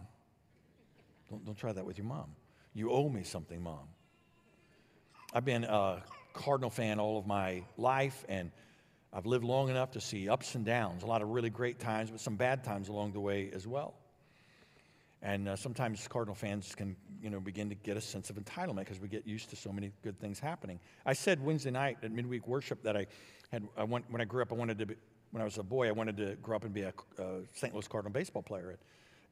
Don't, 1.30 1.46
don't 1.46 1.58
try 1.58 1.72
that 1.72 1.86
with 1.86 1.98
your 1.98 2.08
mom. 2.08 2.36
You 2.74 2.92
owe 2.92 3.10
me 3.10 3.24
something, 3.24 3.62
mom. 3.62 3.88
I've 5.34 5.46
been 5.46 5.64
a 5.64 6.04
Cardinal 6.34 6.70
fan 6.70 7.00
all 7.00 7.18
of 7.18 7.28
my 7.28 7.64
life, 7.78 8.26
and 8.28 8.52
I've 9.14 9.26
lived 9.26 9.44
long 9.44 9.70
enough 9.70 9.92
to 9.92 10.02
see 10.02 10.30
ups 10.30 10.56
and 10.56 10.66
downs, 10.66 11.04
a 11.04 11.06
lot 11.06 11.22
of 11.22 11.30
really 11.30 11.50
great 11.50 11.80
times, 11.80 12.10
but 12.10 12.20
some 12.20 12.36
bad 12.36 12.64
times 12.64 12.90
along 12.90 13.12
the 13.14 13.20
way 13.20 13.50
as 13.54 13.68
well. 13.68 13.94
And 15.22 15.50
uh, 15.50 15.56
sometimes 15.56 16.08
Cardinal 16.08 16.34
fans 16.34 16.74
can, 16.74 16.96
you 17.22 17.30
know, 17.30 17.40
begin 17.40 17.70
to 17.70 17.76
get 17.76 17.96
a 17.96 18.02
sense 18.02 18.30
of 18.30 18.38
entitlement 18.38 18.80
because 18.80 19.00
we 19.00 19.08
get 19.08 19.28
used 19.28 19.50
to 19.52 19.56
so 19.56 19.72
many 19.72 19.92
good 20.02 20.20
things 20.20 20.40
happening. 20.40 20.80
I 21.06 21.14
said 21.14 21.44
Wednesday 21.44 21.72
night 21.72 21.98
at 22.02 22.12
midweek 22.12 22.48
worship 22.48 22.82
that 22.84 22.98
I 22.98 23.06
had, 23.52 23.68
I 23.78 23.84
went, 23.84 24.10
when 24.10 24.22
I 24.22 24.26
grew 24.26 24.42
up, 24.42 24.52
I 24.52 24.56
wanted 24.56 24.80
to 24.80 24.86
be, 24.88 24.96
when 25.32 25.42
I 25.42 25.46
was 25.46 25.58
a 25.58 25.64
boy, 25.64 25.88
I 25.88 25.92
wanted 25.92 26.18
to 26.18 26.36
grow 26.42 26.58
up 26.58 26.64
and 26.64 26.74
be 26.74 26.82
a 26.82 26.94
uh, 27.20 27.24
St. 27.56 27.74
Louis 27.74 27.88
Cardinal 27.88 28.12
baseball 28.12 28.44
player. 28.44 28.78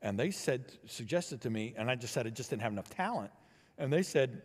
And 0.02 0.18
they 0.18 0.32
said, 0.32 0.72
suggested 0.88 1.42
to 1.42 1.50
me, 1.50 1.74
and 1.78 1.92
I 1.92 1.96
just 1.96 2.14
said 2.14 2.26
I 2.26 2.30
just 2.30 2.50
didn't 2.50 2.62
have 2.62 2.72
enough 2.72 2.90
talent. 2.90 3.32
And 3.78 3.92
they 3.92 4.04
said, 4.04 4.42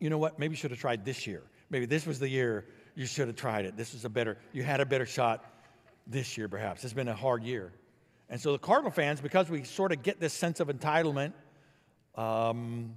you 0.00 0.10
know 0.10 0.18
what, 0.18 0.38
maybe 0.38 0.52
you 0.52 0.56
should 0.56 0.72
have 0.72 0.80
tried 0.80 1.04
this 1.04 1.26
year. 1.26 1.42
Maybe 1.70 1.86
this 1.86 2.06
was 2.06 2.18
the 2.18 2.28
year 2.28 2.66
you 2.96 3.06
should 3.06 3.28
have 3.28 3.36
tried 3.36 3.64
it. 3.64 3.76
This 3.76 3.92
was 3.92 4.04
a 4.04 4.08
better, 4.08 4.36
you 4.52 4.62
had 4.62 4.80
a 4.80 4.86
better 4.86 5.06
shot 5.06 5.44
this 6.06 6.36
year, 6.36 6.48
perhaps. 6.48 6.82
It's 6.84 6.92
been 6.92 7.08
a 7.08 7.14
hard 7.14 7.44
year. 7.44 7.72
And 8.28 8.40
so 8.40 8.52
the 8.52 8.58
Cardinal 8.58 8.90
fans, 8.90 9.20
because 9.20 9.48
we 9.48 9.62
sort 9.62 9.92
of 9.92 10.02
get 10.02 10.18
this 10.18 10.32
sense 10.32 10.58
of 10.60 10.68
entitlement, 10.68 11.32
um, 12.16 12.96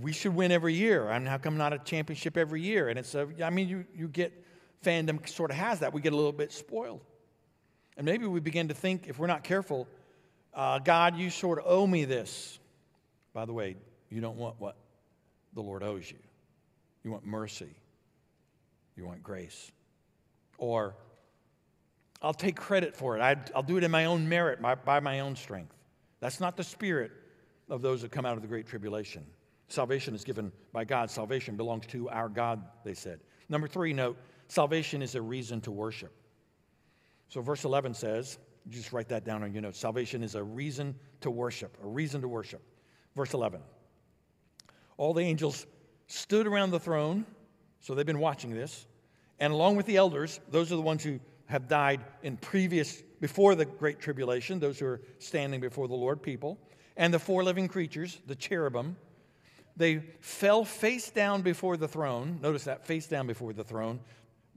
we 0.00 0.12
should 0.12 0.34
win 0.34 0.52
every 0.52 0.74
year. 0.74 1.08
I 1.08 1.18
mean, 1.18 1.26
how 1.26 1.38
come 1.38 1.56
not 1.56 1.72
a 1.72 1.78
championship 1.78 2.36
every 2.36 2.62
year? 2.62 2.88
And 2.88 2.98
it's 2.98 3.14
a, 3.14 3.28
I 3.42 3.50
mean, 3.50 3.68
you, 3.68 3.84
you 3.94 4.08
get, 4.08 4.32
fandom 4.86 5.26
sort 5.28 5.50
of 5.50 5.56
has 5.56 5.80
that. 5.80 5.92
We 5.92 6.00
get 6.00 6.12
a 6.12 6.16
little 6.16 6.32
bit 6.32 6.52
spoiled. 6.52 7.00
And 7.96 8.04
maybe 8.04 8.26
we 8.26 8.40
begin 8.40 8.68
to 8.68 8.74
think, 8.74 9.08
if 9.08 9.18
we're 9.18 9.26
not 9.26 9.42
careful, 9.42 9.88
uh, 10.54 10.78
God, 10.78 11.16
you 11.16 11.30
sort 11.30 11.58
of 11.58 11.64
owe 11.66 11.86
me 11.86 12.04
this. 12.04 12.58
By 13.32 13.44
the 13.44 13.52
way, 13.52 13.76
you 14.10 14.20
don't 14.20 14.36
want 14.36 14.56
what 14.58 14.76
the 15.54 15.62
Lord 15.62 15.82
owes 15.82 16.10
you. 16.10 16.18
You 17.04 17.10
want 17.10 17.26
mercy. 17.26 17.74
You 18.96 19.04
want 19.06 19.22
grace. 19.22 19.72
Or, 20.58 20.94
I'll 22.22 22.34
take 22.34 22.56
credit 22.56 22.94
for 22.94 23.16
it. 23.16 23.20
I, 23.20 23.36
will 23.54 23.62
do 23.62 23.76
it 23.76 23.84
in 23.84 23.90
my 23.90 24.06
own 24.06 24.28
merit, 24.28 24.60
by, 24.62 24.74
by 24.74 25.00
my 25.00 25.20
own 25.20 25.36
strength. 25.36 25.74
That's 26.20 26.40
not 26.40 26.56
the 26.56 26.64
spirit 26.64 27.12
of 27.68 27.82
those 27.82 28.02
that 28.02 28.10
come 28.10 28.24
out 28.24 28.36
of 28.36 28.42
the 28.42 28.48
great 28.48 28.66
tribulation. 28.66 29.24
Salvation 29.68 30.14
is 30.14 30.24
given 30.24 30.52
by 30.72 30.84
God. 30.84 31.10
Salvation 31.10 31.56
belongs 31.56 31.86
to 31.88 32.08
our 32.08 32.28
God, 32.28 32.62
they 32.84 32.94
said. 32.94 33.20
Number 33.48 33.68
three, 33.68 33.92
note 33.92 34.16
Salvation 34.48 35.02
is 35.02 35.14
a 35.14 35.22
reason 35.22 35.60
to 35.62 35.70
worship. 35.70 36.12
So, 37.28 37.40
verse 37.40 37.64
11 37.64 37.94
says, 37.94 38.38
just 38.68 38.92
write 38.92 39.08
that 39.08 39.24
down 39.24 39.42
on 39.42 39.52
your 39.52 39.62
notes. 39.62 39.78
Salvation 39.78 40.22
is 40.22 40.34
a 40.34 40.42
reason 40.42 40.94
to 41.20 41.30
worship, 41.30 41.76
a 41.82 41.86
reason 41.86 42.20
to 42.22 42.28
worship. 42.28 42.62
Verse 43.14 43.32
11. 43.32 43.60
All 44.96 45.14
the 45.14 45.22
angels 45.22 45.66
stood 46.08 46.46
around 46.46 46.70
the 46.70 46.80
throne, 46.80 47.24
so 47.80 47.94
they've 47.94 48.06
been 48.06 48.18
watching 48.18 48.54
this, 48.54 48.86
and 49.38 49.52
along 49.52 49.76
with 49.76 49.86
the 49.86 49.96
elders, 49.96 50.40
those 50.50 50.72
are 50.72 50.76
the 50.76 50.82
ones 50.82 51.04
who 51.04 51.20
have 51.46 51.68
died 51.68 52.04
in 52.22 52.36
previous, 52.36 53.02
before 53.20 53.54
the 53.54 53.64
great 53.64 54.00
tribulation, 54.00 54.58
those 54.58 54.78
who 54.78 54.86
are 54.86 55.00
standing 55.18 55.60
before 55.60 55.86
the 55.86 55.94
Lord, 55.94 56.22
people, 56.22 56.58
and 56.96 57.12
the 57.12 57.18
four 57.18 57.44
living 57.44 57.68
creatures, 57.68 58.18
the 58.26 58.34
cherubim, 58.34 58.96
they 59.76 59.98
fell 60.20 60.64
face 60.64 61.10
down 61.10 61.42
before 61.42 61.76
the 61.76 61.86
throne. 61.86 62.38
Notice 62.42 62.64
that, 62.64 62.86
face 62.86 63.06
down 63.06 63.26
before 63.26 63.52
the 63.52 63.64
throne. 63.64 64.00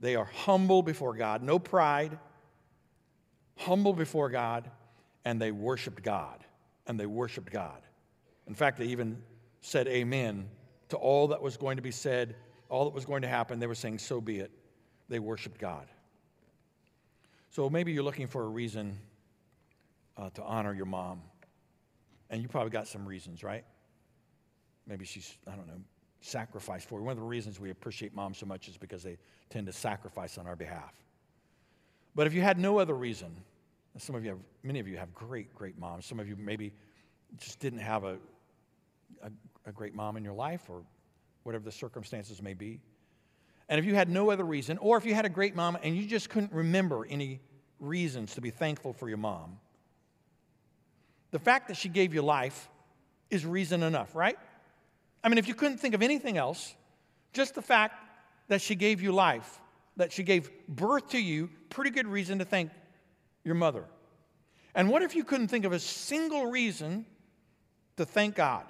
They 0.00 0.16
are 0.16 0.24
humble 0.24 0.82
before 0.82 1.14
God, 1.14 1.42
no 1.42 1.58
pride, 1.58 2.18
humble 3.56 3.92
before 3.92 4.30
God, 4.30 4.70
and 5.24 5.40
they 5.40 5.52
worshiped 5.52 6.02
God. 6.02 6.44
And 6.86 6.98
they 6.98 7.06
worshiped 7.06 7.52
God. 7.52 7.82
In 8.48 8.54
fact, 8.54 8.78
they 8.78 8.86
even 8.86 9.22
said 9.60 9.86
amen 9.86 10.48
to 10.88 10.96
all 10.96 11.28
that 11.28 11.40
was 11.40 11.56
going 11.56 11.76
to 11.76 11.82
be 11.82 11.92
said, 11.92 12.34
all 12.68 12.86
that 12.86 12.94
was 12.94 13.04
going 13.04 13.22
to 13.22 13.28
happen. 13.28 13.60
They 13.60 13.66
were 13.66 13.74
saying, 13.74 13.98
so 13.98 14.20
be 14.20 14.40
it. 14.40 14.50
They 15.08 15.18
worshiped 15.18 15.60
God. 15.60 15.86
So 17.50 17.68
maybe 17.68 17.92
you're 17.92 18.02
looking 18.02 18.26
for 18.26 18.42
a 18.42 18.48
reason 18.48 18.98
uh, 20.16 20.30
to 20.30 20.42
honor 20.42 20.74
your 20.74 20.86
mom. 20.86 21.22
And 22.30 22.42
you 22.42 22.48
probably 22.48 22.70
got 22.70 22.88
some 22.88 23.06
reasons, 23.06 23.44
right? 23.44 23.64
Maybe 24.86 25.04
she's, 25.04 25.36
I 25.46 25.54
don't 25.54 25.66
know, 25.66 25.80
sacrifice 26.20 26.84
for. 26.84 27.00
One 27.00 27.12
of 27.12 27.18
the 27.18 27.24
reasons 27.24 27.58
we 27.58 27.70
appreciate 27.70 28.14
moms 28.14 28.38
so 28.38 28.46
much 28.46 28.68
is 28.68 28.76
because 28.76 29.02
they 29.02 29.18
tend 29.48 29.66
to 29.66 29.72
sacrifice 29.72 30.38
on 30.38 30.46
our 30.46 30.56
behalf. 30.56 30.94
But 32.14 32.26
if 32.26 32.34
you 32.34 32.42
had 32.42 32.58
no 32.58 32.78
other 32.78 32.94
reason, 32.94 33.34
some 33.98 34.14
of 34.14 34.24
you 34.24 34.30
have, 34.30 34.38
many 34.62 34.80
of 34.80 34.88
you 34.88 34.96
have 34.96 35.14
great, 35.14 35.54
great 35.54 35.78
moms. 35.78 36.06
Some 36.06 36.20
of 36.20 36.28
you 36.28 36.36
maybe 36.36 36.72
just 37.38 37.60
didn't 37.60 37.80
have 37.80 38.04
a, 38.04 38.18
a, 39.22 39.30
a 39.66 39.72
great 39.72 39.94
mom 39.94 40.16
in 40.16 40.24
your 40.24 40.34
life 40.34 40.62
or 40.68 40.82
whatever 41.42 41.64
the 41.64 41.72
circumstances 41.72 42.42
may 42.42 42.54
be. 42.54 42.80
And 43.68 43.78
if 43.78 43.84
you 43.84 43.94
had 43.94 44.08
no 44.08 44.30
other 44.30 44.44
reason, 44.44 44.78
or 44.78 44.96
if 44.96 45.06
you 45.06 45.14
had 45.14 45.24
a 45.24 45.30
great 45.30 45.54
mom 45.54 45.78
and 45.82 45.96
you 45.96 46.06
just 46.06 46.28
couldn't 46.28 46.52
remember 46.52 47.06
any 47.08 47.40
reasons 47.78 48.34
to 48.34 48.40
be 48.40 48.50
thankful 48.50 48.92
for 48.92 49.08
your 49.08 49.18
mom, 49.18 49.58
the 51.30 51.38
fact 51.38 51.68
that 51.68 51.76
she 51.76 51.88
gave 51.88 52.12
you 52.12 52.22
life 52.22 52.68
is 53.30 53.46
reason 53.46 53.84
enough, 53.84 54.14
right? 54.16 54.36
I 55.22 55.28
mean, 55.28 55.38
if 55.38 55.48
you 55.48 55.54
couldn't 55.54 55.78
think 55.78 55.94
of 55.94 56.02
anything 56.02 56.36
else, 56.36 56.74
just 57.32 57.54
the 57.54 57.62
fact 57.62 57.94
that 58.48 58.60
she 58.60 58.74
gave 58.74 59.02
you 59.02 59.12
life, 59.12 59.60
that 59.96 60.12
she 60.12 60.22
gave 60.22 60.50
birth 60.68 61.10
to 61.10 61.18
you, 61.18 61.50
pretty 61.68 61.90
good 61.90 62.06
reason 62.06 62.38
to 62.38 62.44
thank 62.44 62.70
your 63.44 63.54
mother. 63.54 63.84
And 64.74 64.88
what 64.88 65.02
if 65.02 65.14
you 65.14 65.24
couldn't 65.24 65.48
think 65.48 65.64
of 65.64 65.72
a 65.72 65.78
single 65.78 66.46
reason 66.46 67.04
to 67.96 68.04
thank 68.04 68.34
God? 68.34 68.64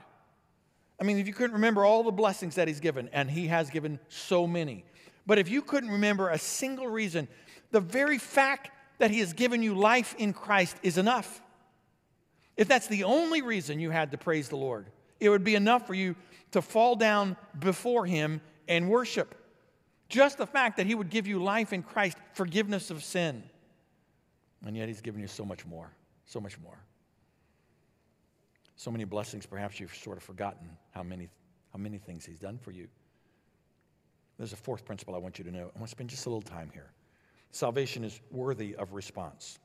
I 1.00 1.04
mean, 1.04 1.18
if 1.18 1.26
you 1.26 1.32
couldn't 1.32 1.54
remember 1.54 1.84
all 1.84 2.02
the 2.02 2.10
blessings 2.10 2.56
that 2.56 2.68
He's 2.68 2.80
given, 2.80 3.08
and 3.12 3.30
He 3.30 3.46
has 3.46 3.70
given 3.70 3.98
so 4.08 4.46
many, 4.46 4.84
but 5.26 5.38
if 5.38 5.48
you 5.48 5.62
couldn't 5.62 5.90
remember 5.90 6.28
a 6.28 6.38
single 6.38 6.88
reason, 6.88 7.28
the 7.70 7.80
very 7.80 8.18
fact 8.18 8.70
that 8.98 9.10
He 9.10 9.20
has 9.20 9.32
given 9.32 9.62
you 9.62 9.74
life 9.74 10.14
in 10.18 10.32
Christ 10.32 10.76
is 10.82 10.98
enough. 10.98 11.40
If 12.56 12.68
that's 12.68 12.88
the 12.88 13.04
only 13.04 13.40
reason 13.40 13.80
you 13.80 13.90
had 13.90 14.10
to 14.10 14.18
praise 14.18 14.48
the 14.50 14.56
Lord, 14.56 14.86
it 15.18 15.30
would 15.30 15.44
be 15.44 15.54
enough 15.54 15.86
for 15.86 15.94
you 15.94 16.16
to 16.52 16.62
fall 16.62 16.96
down 16.96 17.36
before 17.58 18.06
Him 18.06 18.40
and 18.68 18.88
worship. 18.88 19.34
Just 20.08 20.38
the 20.38 20.46
fact 20.46 20.76
that 20.76 20.86
He 20.86 20.94
would 20.94 21.10
give 21.10 21.26
you 21.26 21.42
life 21.42 21.72
in 21.72 21.82
Christ, 21.82 22.16
forgiveness 22.32 22.90
of 22.90 23.02
sin. 23.02 23.42
And 24.66 24.76
yet 24.76 24.88
He's 24.88 25.00
given 25.00 25.20
you 25.20 25.28
so 25.28 25.44
much 25.44 25.66
more, 25.66 25.90
so 26.26 26.40
much 26.40 26.58
more. 26.58 26.78
So 28.76 28.90
many 28.90 29.04
blessings, 29.04 29.46
perhaps 29.46 29.78
you've 29.78 29.94
sort 29.94 30.16
of 30.16 30.22
forgotten 30.22 30.70
how 30.92 31.02
many, 31.02 31.28
how 31.72 31.78
many 31.78 31.98
things 31.98 32.24
He's 32.24 32.38
done 32.38 32.58
for 32.58 32.70
you. 32.70 32.88
There's 34.38 34.54
a 34.54 34.56
fourth 34.56 34.86
principle 34.86 35.14
I 35.14 35.18
want 35.18 35.38
you 35.38 35.44
to 35.44 35.50
know. 35.50 35.70
I 35.74 35.78
want 35.78 35.84
to 35.84 35.88
spend 35.88 36.08
just 36.08 36.24
a 36.24 36.30
little 36.30 36.40
time 36.40 36.70
here. 36.72 36.90
Salvation 37.52 38.04
is 38.04 38.20
worthy 38.30 38.74
of 38.74 38.94
response. 38.94 39.58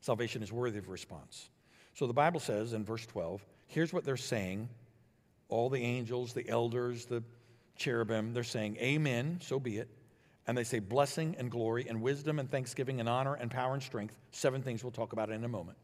Salvation 0.00 0.42
is 0.42 0.52
worthy 0.52 0.78
of 0.78 0.88
response. 0.88 1.48
So 1.94 2.06
the 2.06 2.12
Bible 2.12 2.40
says 2.40 2.72
in 2.72 2.84
verse 2.84 3.06
12, 3.06 3.44
here's 3.66 3.92
what 3.92 4.04
they're 4.04 4.16
saying. 4.16 4.68
All 5.48 5.70
the 5.70 5.82
angels, 5.82 6.32
the 6.32 6.48
elders, 6.48 7.06
the 7.06 7.22
cherubim, 7.76 8.32
they're 8.32 8.44
saying, 8.44 8.76
Amen, 8.76 9.38
so 9.42 9.58
be 9.58 9.78
it. 9.78 9.88
And 10.46 10.56
they 10.56 10.64
say, 10.64 10.78
blessing 10.78 11.36
and 11.38 11.50
glory 11.50 11.86
and 11.88 12.00
wisdom 12.00 12.38
and 12.38 12.50
thanksgiving 12.50 13.00
and 13.00 13.08
honor 13.08 13.34
and 13.34 13.50
power 13.50 13.74
and 13.74 13.82
strength. 13.82 14.16
Seven 14.32 14.62
things 14.62 14.82
we'll 14.82 14.90
talk 14.90 15.12
about 15.12 15.30
in 15.30 15.44
a 15.44 15.48
moment. 15.48 15.76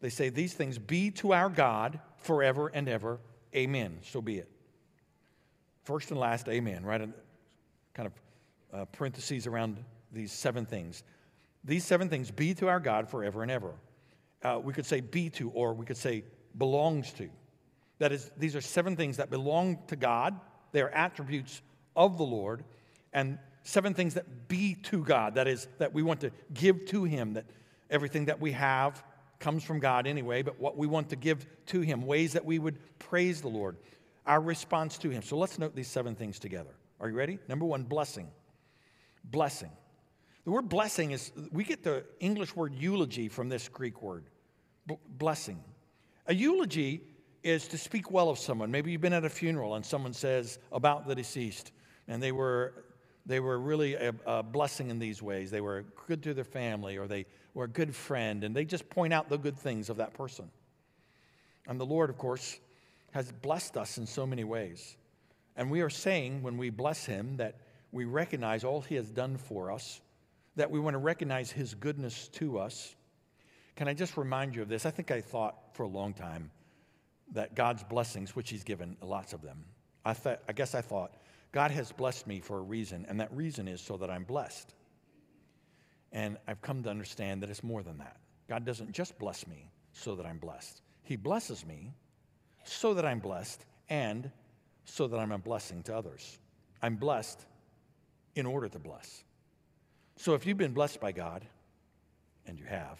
They 0.00 0.10
say, 0.10 0.28
These 0.28 0.54
things 0.54 0.78
be 0.78 1.10
to 1.12 1.32
our 1.32 1.48
God 1.48 1.98
forever 2.18 2.68
and 2.68 2.88
ever. 2.88 3.18
Amen, 3.54 3.98
so 4.02 4.20
be 4.20 4.38
it. 4.38 4.48
First 5.84 6.10
and 6.10 6.20
last, 6.20 6.48
amen, 6.48 6.84
right? 6.84 7.00
Kind 7.94 8.06
of 8.06 8.12
uh, 8.72 8.84
parentheses 8.86 9.46
around 9.46 9.82
these 10.12 10.32
seven 10.32 10.66
things. 10.66 11.02
These 11.64 11.84
seven 11.84 12.08
things 12.08 12.30
be 12.30 12.54
to 12.54 12.68
our 12.68 12.80
God 12.80 13.08
forever 13.08 13.42
and 13.42 13.50
ever. 13.50 13.72
Uh, 14.42 14.60
we 14.62 14.72
could 14.72 14.86
say 14.86 15.00
be 15.00 15.30
to, 15.30 15.50
or 15.50 15.72
we 15.72 15.86
could 15.86 15.96
say 15.96 16.24
belongs 16.58 17.12
to. 17.14 17.28
That 17.98 18.12
is, 18.12 18.30
these 18.36 18.54
are 18.54 18.60
seven 18.60 18.96
things 18.96 19.16
that 19.16 19.30
belong 19.30 19.78
to 19.88 19.96
God. 19.96 20.38
They 20.72 20.82
are 20.82 20.90
attributes 20.90 21.62
of 21.94 22.18
the 22.18 22.24
Lord. 22.24 22.64
And 23.12 23.38
seven 23.62 23.94
things 23.94 24.14
that 24.14 24.48
be 24.48 24.74
to 24.84 25.02
God. 25.02 25.34
That 25.36 25.48
is, 25.48 25.68
that 25.78 25.92
we 25.92 26.02
want 26.02 26.20
to 26.20 26.30
give 26.52 26.84
to 26.86 27.04
Him. 27.04 27.34
That 27.34 27.46
everything 27.90 28.26
that 28.26 28.40
we 28.40 28.52
have 28.52 29.02
comes 29.38 29.64
from 29.64 29.80
God 29.80 30.06
anyway, 30.06 30.42
but 30.42 30.58
what 30.58 30.76
we 30.76 30.86
want 30.86 31.10
to 31.10 31.16
give 31.16 31.46
to 31.66 31.80
Him, 31.80 32.06
ways 32.06 32.32
that 32.32 32.44
we 32.44 32.58
would 32.58 32.78
praise 32.98 33.40
the 33.40 33.48
Lord, 33.48 33.76
our 34.26 34.40
response 34.40 34.98
to 34.98 35.10
Him. 35.10 35.22
So 35.22 35.36
let's 35.36 35.58
note 35.58 35.74
these 35.74 35.88
seven 35.88 36.14
things 36.14 36.38
together. 36.38 36.74
Are 37.00 37.08
you 37.08 37.14
ready? 37.14 37.38
Number 37.48 37.66
one, 37.66 37.84
blessing 37.84 38.28
blessing. 39.30 39.70
The 40.44 40.50
word 40.50 40.68
blessing 40.68 41.10
is, 41.10 41.32
we 41.50 41.64
get 41.64 41.82
the 41.82 42.04
English 42.20 42.54
word 42.54 42.74
eulogy 42.74 43.28
from 43.28 43.48
this 43.48 43.68
Greek 43.68 44.00
word, 44.00 44.24
blessing. 45.18 45.62
A 46.26 46.34
eulogy 46.34 47.02
is 47.46 47.68
to 47.68 47.78
speak 47.78 48.10
well 48.10 48.28
of 48.28 48.40
someone. 48.40 48.72
Maybe 48.72 48.90
you've 48.90 49.00
been 49.00 49.12
at 49.12 49.24
a 49.24 49.30
funeral 49.30 49.76
and 49.76 49.86
someone 49.86 50.12
says 50.12 50.58
about 50.72 51.06
the 51.06 51.14
deceased, 51.14 51.70
and 52.08 52.20
they 52.20 52.32
were, 52.32 52.74
they 53.24 53.38
were 53.38 53.56
really 53.58 53.94
a, 53.94 54.12
a 54.26 54.42
blessing 54.42 54.90
in 54.90 54.98
these 54.98 55.22
ways. 55.22 55.52
They 55.52 55.60
were 55.60 55.84
good 56.08 56.24
to 56.24 56.34
their 56.34 56.44
family, 56.44 56.96
or 56.98 57.06
they 57.06 57.26
were 57.54 57.64
a 57.64 57.68
good 57.68 57.94
friend, 57.94 58.42
and 58.42 58.54
they 58.54 58.64
just 58.64 58.90
point 58.90 59.12
out 59.12 59.28
the 59.28 59.38
good 59.38 59.56
things 59.56 59.88
of 59.88 59.98
that 59.98 60.12
person. 60.12 60.50
And 61.68 61.78
the 61.78 61.86
Lord, 61.86 62.10
of 62.10 62.18
course, 62.18 62.58
has 63.12 63.30
blessed 63.30 63.76
us 63.76 63.96
in 63.96 64.06
so 64.06 64.26
many 64.26 64.42
ways. 64.42 64.96
And 65.56 65.70
we 65.70 65.82
are 65.82 65.90
saying 65.90 66.42
when 66.42 66.58
we 66.58 66.70
bless 66.70 67.06
Him 67.06 67.36
that 67.36 67.54
we 67.92 68.06
recognize 68.06 68.64
all 68.64 68.80
He 68.80 68.96
has 68.96 69.08
done 69.10 69.36
for 69.36 69.70
us, 69.70 70.00
that 70.56 70.70
we 70.70 70.80
want 70.80 70.94
to 70.94 70.98
recognize 70.98 71.52
His 71.52 71.74
goodness 71.74 72.26
to 72.28 72.58
us. 72.58 72.96
Can 73.76 73.86
I 73.86 73.94
just 73.94 74.16
remind 74.16 74.56
you 74.56 74.62
of 74.62 74.68
this? 74.68 74.84
I 74.84 74.90
think 74.90 75.12
I 75.12 75.20
thought 75.20 75.54
for 75.74 75.84
a 75.84 75.88
long 75.88 76.12
time 76.12 76.50
that 77.32 77.54
God's 77.54 77.82
blessings, 77.84 78.36
which 78.36 78.50
He's 78.50 78.64
given, 78.64 78.96
lots 79.02 79.32
of 79.32 79.42
them, 79.42 79.64
I, 80.04 80.14
th- 80.14 80.38
I 80.48 80.52
guess 80.52 80.74
I 80.74 80.80
thought, 80.80 81.12
God 81.52 81.70
has 81.70 81.92
blessed 81.92 82.26
me 82.26 82.40
for 82.40 82.58
a 82.58 82.62
reason, 82.62 83.06
and 83.08 83.20
that 83.20 83.32
reason 83.34 83.68
is 83.68 83.80
so 83.80 83.96
that 83.96 84.10
I'm 84.10 84.24
blessed. 84.24 84.74
And 86.12 86.36
I've 86.46 86.62
come 86.62 86.82
to 86.82 86.90
understand 86.90 87.42
that 87.42 87.50
it's 87.50 87.62
more 87.62 87.82
than 87.82 87.98
that. 87.98 88.16
God 88.48 88.64
doesn't 88.64 88.92
just 88.92 89.18
bless 89.18 89.46
me 89.46 89.70
so 89.92 90.14
that 90.14 90.26
I'm 90.26 90.38
blessed, 90.38 90.82
He 91.02 91.16
blesses 91.16 91.66
me 91.66 91.94
so 92.64 92.94
that 92.94 93.04
I'm 93.04 93.20
blessed 93.20 93.64
and 93.88 94.30
so 94.84 95.06
that 95.06 95.18
I'm 95.18 95.32
a 95.32 95.38
blessing 95.38 95.82
to 95.84 95.96
others. 95.96 96.38
I'm 96.82 96.96
blessed 96.96 97.44
in 98.34 98.44
order 98.46 98.68
to 98.68 98.78
bless. 98.78 99.24
So 100.16 100.34
if 100.34 100.46
you've 100.46 100.58
been 100.58 100.72
blessed 100.72 101.00
by 101.00 101.12
God, 101.12 101.44
and 102.46 102.58
you 102.58 102.64
have, 102.66 102.98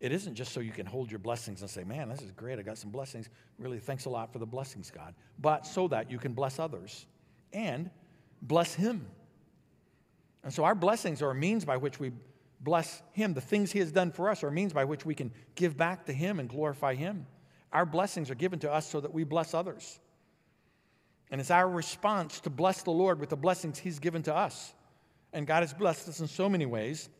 it 0.00 0.12
isn't 0.12 0.34
just 0.34 0.52
so 0.52 0.60
you 0.60 0.72
can 0.72 0.86
hold 0.86 1.10
your 1.10 1.18
blessings 1.18 1.60
and 1.60 1.70
say, 1.70 1.84
man, 1.84 2.08
this 2.08 2.22
is 2.22 2.30
great. 2.30 2.58
I 2.58 2.62
got 2.62 2.78
some 2.78 2.90
blessings. 2.90 3.28
Really, 3.58 3.78
thanks 3.78 4.06
a 4.06 4.10
lot 4.10 4.32
for 4.32 4.38
the 4.38 4.46
blessings, 4.46 4.90
God. 4.90 5.14
But 5.38 5.66
so 5.66 5.88
that 5.88 6.10
you 6.10 6.18
can 6.18 6.32
bless 6.32 6.58
others 6.58 7.06
and 7.52 7.90
bless 8.40 8.74
Him. 8.74 9.06
And 10.42 10.52
so 10.52 10.64
our 10.64 10.74
blessings 10.74 11.20
are 11.20 11.30
a 11.30 11.34
means 11.34 11.66
by 11.66 11.76
which 11.76 12.00
we 12.00 12.12
bless 12.62 13.02
Him. 13.12 13.34
The 13.34 13.42
things 13.42 13.72
He 13.72 13.78
has 13.80 13.92
done 13.92 14.10
for 14.10 14.30
us 14.30 14.42
are 14.42 14.48
a 14.48 14.52
means 14.52 14.72
by 14.72 14.84
which 14.84 15.04
we 15.04 15.14
can 15.14 15.32
give 15.54 15.76
back 15.76 16.06
to 16.06 16.14
Him 16.14 16.40
and 16.40 16.48
glorify 16.48 16.94
Him. 16.94 17.26
Our 17.70 17.84
blessings 17.84 18.30
are 18.30 18.34
given 18.34 18.58
to 18.60 18.72
us 18.72 18.88
so 18.88 19.00
that 19.00 19.12
we 19.12 19.24
bless 19.24 19.52
others. 19.52 20.00
And 21.30 21.42
it's 21.42 21.50
our 21.50 21.68
response 21.68 22.40
to 22.40 22.50
bless 22.50 22.82
the 22.82 22.90
Lord 22.90 23.20
with 23.20 23.28
the 23.28 23.36
blessings 23.36 23.78
He's 23.78 23.98
given 23.98 24.22
to 24.22 24.34
us. 24.34 24.72
And 25.34 25.46
God 25.46 25.60
has 25.60 25.74
blessed 25.74 26.08
us 26.08 26.20
in 26.20 26.26
so 26.26 26.48
many 26.48 26.64
ways. 26.64 27.10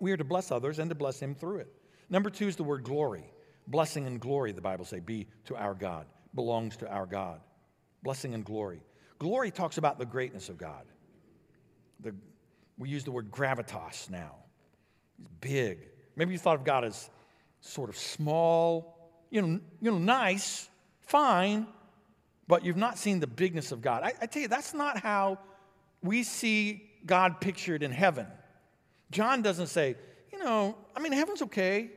We 0.00 0.10
are 0.10 0.16
to 0.16 0.24
bless 0.24 0.50
others 0.50 0.80
and 0.80 0.90
to 0.90 0.96
bless 0.96 1.20
Him 1.20 1.36
through 1.36 1.58
it. 1.58 1.77
Number 2.10 2.30
two 2.30 2.48
is 2.48 2.56
the 2.56 2.64
word 2.64 2.84
glory. 2.84 3.24
Blessing 3.66 4.06
and 4.06 4.18
glory, 4.18 4.52
the 4.52 4.60
Bible 4.60 4.84
say, 4.84 4.98
be 5.00 5.26
to 5.44 5.56
our 5.56 5.74
God, 5.74 6.06
belongs 6.34 6.76
to 6.78 6.90
our 6.90 7.06
God. 7.06 7.40
Blessing 8.02 8.34
and 8.34 8.44
glory. 8.44 8.80
Glory 9.18 9.50
talks 9.50 9.76
about 9.76 9.98
the 9.98 10.06
greatness 10.06 10.48
of 10.48 10.56
God. 10.56 10.86
The, 12.00 12.14
we 12.78 12.88
use 12.88 13.04
the 13.04 13.10
word 13.10 13.30
gravitas 13.30 14.08
now. 14.10 14.36
He's 15.18 15.26
big. 15.40 15.80
Maybe 16.16 16.32
you 16.32 16.38
thought 16.38 16.54
of 16.54 16.64
God 16.64 16.84
as 16.84 17.10
sort 17.60 17.90
of 17.90 17.96
small, 17.96 18.96
you 19.30 19.42
know, 19.42 19.60
you 19.80 19.90
know, 19.90 19.98
nice, 19.98 20.68
fine, 21.00 21.66
but 22.46 22.64
you've 22.64 22.76
not 22.76 22.96
seen 22.96 23.20
the 23.20 23.26
bigness 23.26 23.72
of 23.72 23.82
God. 23.82 24.02
I, 24.02 24.12
I 24.22 24.26
tell 24.26 24.42
you, 24.42 24.48
that's 24.48 24.72
not 24.72 24.98
how 24.98 25.38
we 26.02 26.22
see 26.22 26.88
God 27.04 27.40
pictured 27.40 27.82
in 27.82 27.90
heaven. 27.90 28.26
John 29.10 29.42
doesn't 29.42 29.66
say, 29.66 29.96
you 30.32 30.38
know, 30.38 30.76
I 30.96 31.00
mean, 31.00 31.12
heaven's 31.12 31.42
okay. 31.42 31.90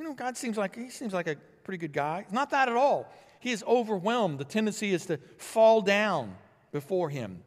You 0.00 0.06
know, 0.06 0.14
God 0.14 0.34
seems 0.34 0.56
like 0.56 0.76
he 0.76 0.88
seems 0.88 1.12
like 1.12 1.28
a 1.28 1.36
pretty 1.62 1.76
good 1.76 1.92
guy. 1.92 2.24
Not 2.32 2.48
that 2.50 2.70
at 2.70 2.74
all. 2.74 3.06
He 3.38 3.52
is 3.52 3.62
overwhelmed. 3.64 4.38
The 4.38 4.46
tendency 4.46 4.94
is 4.94 5.04
to 5.06 5.18
fall 5.36 5.82
down 5.82 6.34
before 6.72 7.10
him 7.10 7.42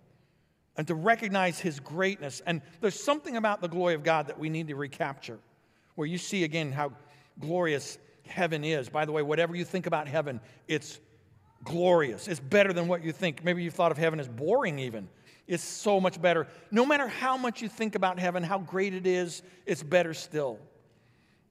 and 0.78 0.88
to 0.88 0.94
recognize 0.94 1.60
his 1.60 1.80
greatness. 1.80 2.44
And 2.46 2.62
there's 2.80 3.04
something 3.04 3.38
about 3.38 3.62
the 3.62 3.68
glory 3.68 3.96
of 3.96 4.04
God 4.04 4.28
that 4.28 4.38
we 4.38 4.50
need 4.50 4.68
to 4.68 4.76
recapture, 4.76 5.40
where 5.96 6.08
you 6.08 6.20
see 6.20 6.44
again 6.44 6.72
how 6.72 6.92
glorious 7.40 7.98
heaven 8.28 8.64
is. 8.64 8.88
By 8.88 9.06
the 9.06 9.12
way, 9.12 9.24
whatever 9.24 9.56
you 9.56 9.66
think 9.66 9.88
about 9.88 10.08
heaven, 10.08 10.40
it's 10.68 11.00
glorious. 11.64 12.28
It's 12.28 12.40
better 12.40 12.72
than 12.72 12.88
what 12.88 13.04
you 13.04 13.14
think. 13.14 13.44
Maybe 13.44 13.64
you 13.64 13.72
thought 13.72 13.92
of 13.92 13.98
heaven 13.98 14.20
as 14.20 14.28
boring, 14.28 14.78
even. 14.78 15.10
It's 15.48 15.64
so 15.64 16.00
much 16.00 16.22
better. 16.22 16.46
No 16.70 16.86
matter 16.86 17.08
how 17.08 17.36
much 17.36 17.64
you 17.64 17.68
think 17.68 17.96
about 17.96 18.20
heaven, 18.20 18.44
how 18.44 18.60
great 18.60 18.94
it 18.94 19.08
is, 19.08 19.42
it's 19.66 19.82
better 19.82 20.14
still. 20.14 20.60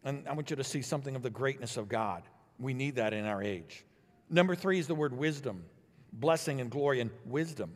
And 0.05 0.27
I 0.29 0.33
want 0.33 0.51
you 0.51 0.57
to 0.57 0.65
see 0.65 0.83
something 0.83 1.15
of 1.15 1.23
the 1.23 1.31
greatness 1.31 1.77
of 1.77 1.89
God. 1.89 2.23
We 2.59 2.75
need 2.75 2.97
that 2.97 3.13
in 3.13 3.25
our 3.25 3.43
age. 3.43 3.85
Number 4.29 4.55
three 4.55 4.79
is 4.79 4.87
the 4.87 4.95
word 4.95 5.17
wisdom 5.17 5.65
blessing 6.13 6.61
and 6.61 6.71
glory 6.71 7.01
and 7.01 7.11
wisdom. 7.25 7.75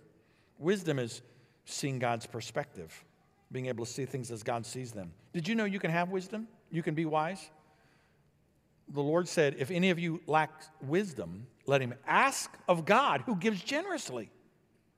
Wisdom 0.58 0.98
is 0.98 1.22
seeing 1.64 1.98
God's 1.98 2.26
perspective, 2.26 3.04
being 3.50 3.66
able 3.66 3.84
to 3.84 3.90
see 3.90 4.04
things 4.04 4.30
as 4.30 4.42
God 4.42 4.66
sees 4.66 4.92
them. 4.92 5.12
Did 5.32 5.48
you 5.48 5.54
know 5.54 5.64
you 5.64 5.80
can 5.80 5.90
have 5.90 6.10
wisdom? 6.10 6.46
You 6.70 6.82
can 6.82 6.94
be 6.94 7.06
wise? 7.06 7.50
The 8.88 9.02
Lord 9.02 9.26
said, 9.26 9.56
If 9.58 9.70
any 9.70 9.90
of 9.90 9.98
you 9.98 10.20
lack 10.26 10.50
wisdom, 10.82 11.46
let 11.66 11.80
him 11.80 11.94
ask 12.06 12.50
of 12.68 12.84
God, 12.84 13.22
who 13.22 13.36
gives 13.36 13.62
generously. 13.62 14.30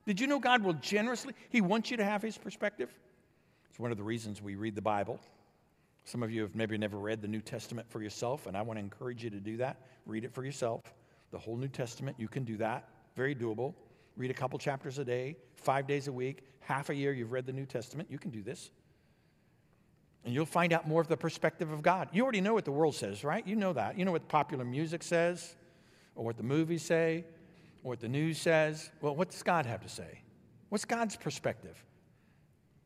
Did 0.05 0.19
you 0.19 0.27
know 0.27 0.39
God 0.39 0.63
will 0.63 0.73
generously? 0.73 1.33
He 1.49 1.61
wants 1.61 1.91
you 1.91 1.97
to 1.97 2.03
have 2.03 2.21
his 2.21 2.37
perspective. 2.37 2.93
It's 3.69 3.79
one 3.79 3.91
of 3.91 3.97
the 3.97 4.03
reasons 4.03 4.41
we 4.41 4.55
read 4.55 4.75
the 4.75 4.81
Bible. 4.81 5.19
Some 6.09 6.23
of 6.23 6.31
you 6.31 6.41
have 6.41 6.55
maybe 6.55 6.75
never 6.75 6.97
read 6.97 7.21
the 7.21 7.27
New 7.27 7.39
Testament 7.39 7.87
for 7.87 8.01
yourself, 8.01 8.47
and 8.47 8.57
I 8.57 8.63
want 8.63 8.79
to 8.79 8.83
encourage 8.83 9.23
you 9.23 9.29
to 9.29 9.39
do 9.39 9.57
that. 9.57 9.77
Read 10.07 10.23
it 10.23 10.33
for 10.33 10.43
yourself. 10.43 10.81
The 11.29 11.37
whole 11.37 11.55
New 11.55 11.67
Testament, 11.67 12.15
you 12.19 12.27
can 12.27 12.43
do 12.43 12.57
that. 12.57 12.89
Very 13.15 13.35
doable. 13.35 13.75
Read 14.17 14.31
a 14.31 14.33
couple 14.33 14.57
chapters 14.57 14.97
a 14.97 15.05
day, 15.05 15.37
five 15.53 15.85
days 15.85 16.07
a 16.07 16.11
week, 16.11 16.41
half 16.61 16.89
a 16.89 16.95
year 16.95 17.13
you've 17.13 17.31
read 17.31 17.45
the 17.45 17.53
New 17.53 17.67
Testament. 17.67 18.09
You 18.09 18.17
can 18.17 18.31
do 18.31 18.41
this. 18.41 18.71
And 20.25 20.33
you'll 20.33 20.47
find 20.47 20.73
out 20.73 20.87
more 20.87 20.99
of 20.99 21.07
the 21.07 21.15
perspective 21.15 21.71
of 21.71 21.83
God. 21.83 22.09
You 22.11 22.23
already 22.23 22.41
know 22.41 22.55
what 22.55 22.65
the 22.65 22.71
world 22.71 22.95
says, 22.95 23.23
right? 23.23 23.45
You 23.45 23.55
know 23.55 23.73
that. 23.73 23.95
You 23.95 24.03
know 24.03 24.11
what 24.11 24.27
popular 24.27 24.65
music 24.65 25.03
says 25.03 25.55
or 26.15 26.25
what 26.25 26.37
the 26.37 26.43
movies 26.43 26.81
say, 26.81 27.23
or 27.83 27.89
what 27.89 27.99
the 27.99 28.09
news 28.09 28.39
says. 28.41 28.89
Well, 28.99 29.15
what 29.15 29.29
does 29.29 29.43
God 29.43 29.67
have 29.67 29.81
to 29.81 29.89
say? 29.89 30.21
What's 30.69 30.85
God's 30.85 31.15
perspective? 31.15 31.77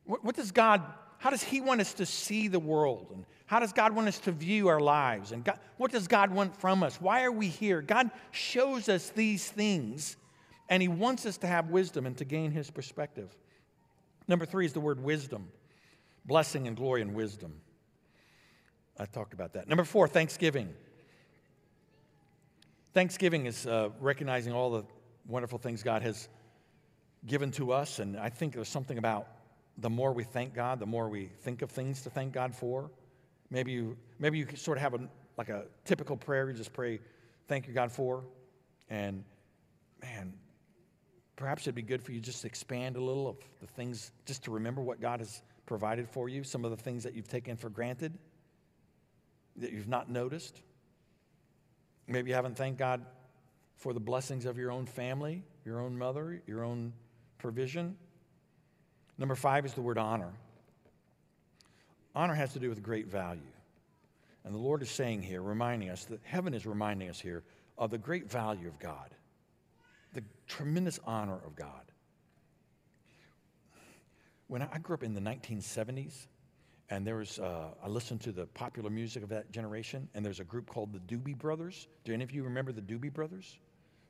What, 0.03 0.25
what 0.25 0.35
does 0.35 0.51
God, 0.51 0.81
how 1.23 1.29
does 1.29 1.41
He 1.41 1.61
want 1.61 1.79
us 1.79 1.93
to 1.93 2.05
see 2.05 2.49
the 2.49 2.59
world? 2.59 3.07
And 3.15 3.23
how 3.45 3.61
does 3.61 3.71
God 3.71 3.93
want 3.93 4.09
us 4.09 4.19
to 4.19 4.33
view 4.33 4.67
our 4.67 4.81
lives? 4.81 5.31
And 5.31 5.41
God, 5.41 5.57
what 5.77 5.89
does 5.89 6.05
God 6.05 6.31
want 6.31 6.59
from 6.59 6.83
us? 6.83 6.99
Why 6.99 7.23
are 7.23 7.31
we 7.31 7.47
here? 7.47 7.81
God 7.81 8.11
shows 8.31 8.89
us 8.89 9.07
these 9.07 9.49
things, 9.49 10.17
and 10.67 10.81
He 10.81 10.89
wants 10.89 11.25
us 11.25 11.37
to 11.37 11.47
have 11.47 11.69
wisdom 11.69 12.05
and 12.05 12.17
to 12.17 12.25
gain 12.25 12.51
His 12.51 12.69
perspective. 12.69 13.33
Number 14.27 14.45
three 14.45 14.65
is 14.65 14.73
the 14.73 14.81
word 14.81 15.01
wisdom 15.01 15.47
blessing 16.25 16.67
and 16.67 16.75
glory 16.75 17.01
and 17.01 17.13
wisdom. 17.13 17.53
I 18.99 19.05
talked 19.05 19.33
about 19.33 19.53
that. 19.53 19.69
Number 19.69 19.85
four, 19.85 20.09
thanksgiving. 20.09 20.73
Thanksgiving 22.93 23.45
is 23.45 23.65
uh, 23.65 23.91
recognizing 24.01 24.51
all 24.51 24.71
the 24.71 24.83
wonderful 25.25 25.57
things 25.57 25.83
God 25.83 26.01
has 26.01 26.27
given 27.25 27.49
to 27.51 27.71
us, 27.71 27.99
and 27.99 28.17
I 28.17 28.27
think 28.27 28.55
there's 28.55 28.67
something 28.67 28.97
about 28.97 29.29
the 29.77 29.89
more 29.89 30.13
we 30.13 30.23
thank 30.23 30.53
God, 30.53 30.79
the 30.79 30.85
more 30.85 31.09
we 31.09 31.25
think 31.41 31.61
of 31.61 31.71
things 31.71 32.01
to 32.03 32.09
thank 32.09 32.33
God 32.33 32.53
for. 32.55 32.91
Maybe 33.49 33.71
you, 33.71 33.97
maybe 34.19 34.37
you 34.37 34.47
sort 34.55 34.77
of 34.77 34.81
have 34.83 34.93
a, 34.93 35.09
like 35.37 35.49
a 35.49 35.65
typical 35.85 36.15
prayer. 36.15 36.49
You 36.49 36.55
just 36.55 36.73
pray, 36.73 36.99
thank 37.47 37.67
you, 37.67 37.73
God, 37.73 37.91
for. 37.91 38.23
And 38.89 39.23
man, 40.01 40.33
perhaps 41.35 41.63
it'd 41.63 41.75
be 41.75 41.81
good 41.81 42.01
for 42.03 42.11
you 42.11 42.19
just 42.19 42.41
to 42.41 42.47
expand 42.47 42.95
a 42.95 43.01
little 43.01 43.27
of 43.27 43.37
the 43.61 43.67
things, 43.67 44.11
just 44.25 44.43
to 44.43 44.51
remember 44.51 44.81
what 44.81 45.01
God 45.01 45.19
has 45.19 45.41
provided 45.65 46.07
for 46.07 46.29
you, 46.29 46.43
some 46.43 46.65
of 46.65 46.71
the 46.71 46.77
things 46.77 47.03
that 47.03 47.15
you've 47.15 47.27
taken 47.27 47.55
for 47.55 47.69
granted, 47.69 48.17
that 49.55 49.71
you've 49.71 49.87
not 49.87 50.09
noticed. 50.09 50.61
Maybe 52.07 52.29
you 52.29 52.35
haven't 52.35 52.57
thanked 52.57 52.79
God 52.79 53.05
for 53.77 53.93
the 53.93 53.99
blessings 53.99 54.45
of 54.45 54.57
your 54.57 54.71
own 54.71 54.85
family, 54.85 55.43
your 55.65 55.79
own 55.79 55.97
mother, 55.97 56.41
your 56.47 56.63
own 56.63 56.93
provision. 57.37 57.97
Number 59.23 59.35
five 59.35 59.65
is 59.65 59.73
the 59.73 59.81
word 59.81 59.97
honor. 59.97 60.33
Honor 62.13 62.33
has 62.33 62.51
to 62.51 62.59
do 62.59 62.67
with 62.67 62.83
great 62.83 63.07
value. 63.07 63.53
And 64.43 64.53
the 64.53 64.59
Lord 64.59 64.81
is 64.81 64.91
saying 64.91 65.21
here, 65.21 65.41
reminding 65.41 65.89
us 65.89 66.03
that 66.05 66.19
heaven 66.23 66.53
is 66.53 66.65
reminding 66.65 67.09
us 67.09 67.21
here 67.21 67.45
of 67.77 67.89
the 67.89 67.97
great 67.97 68.29
value 68.29 68.67
of 68.67 68.77
God, 68.79 69.15
the 70.11 70.25
tremendous 70.45 70.99
honor 71.05 71.39
of 71.45 71.55
God. 71.55 71.85
When 74.47 74.61
I 74.61 74.77
grew 74.79 74.95
up 74.95 75.03
in 75.03 75.13
the 75.13 75.21
1970s, 75.21 76.27
and 76.89 77.07
there 77.07 77.15
was, 77.15 77.39
uh, 77.39 77.69
I 77.81 77.87
listened 77.87 78.19
to 78.23 78.33
the 78.33 78.47
popular 78.47 78.89
music 78.89 79.23
of 79.23 79.29
that 79.29 79.53
generation, 79.53 80.09
and 80.13 80.25
there's 80.25 80.41
a 80.41 80.43
group 80.43 80.67
called 80.67 80.91
the 80.91 80.99
Doobie 80.99 81.37
Brothers. 81.37 81.87
Do 82.03 82.13
any 82.13 82.25
of 82.25 82.31
you 82.33 82.43
remember 82.43 82.73
the 82.73 82.81
Doobie 82.81 83.13
Brothers? 83.13 83.57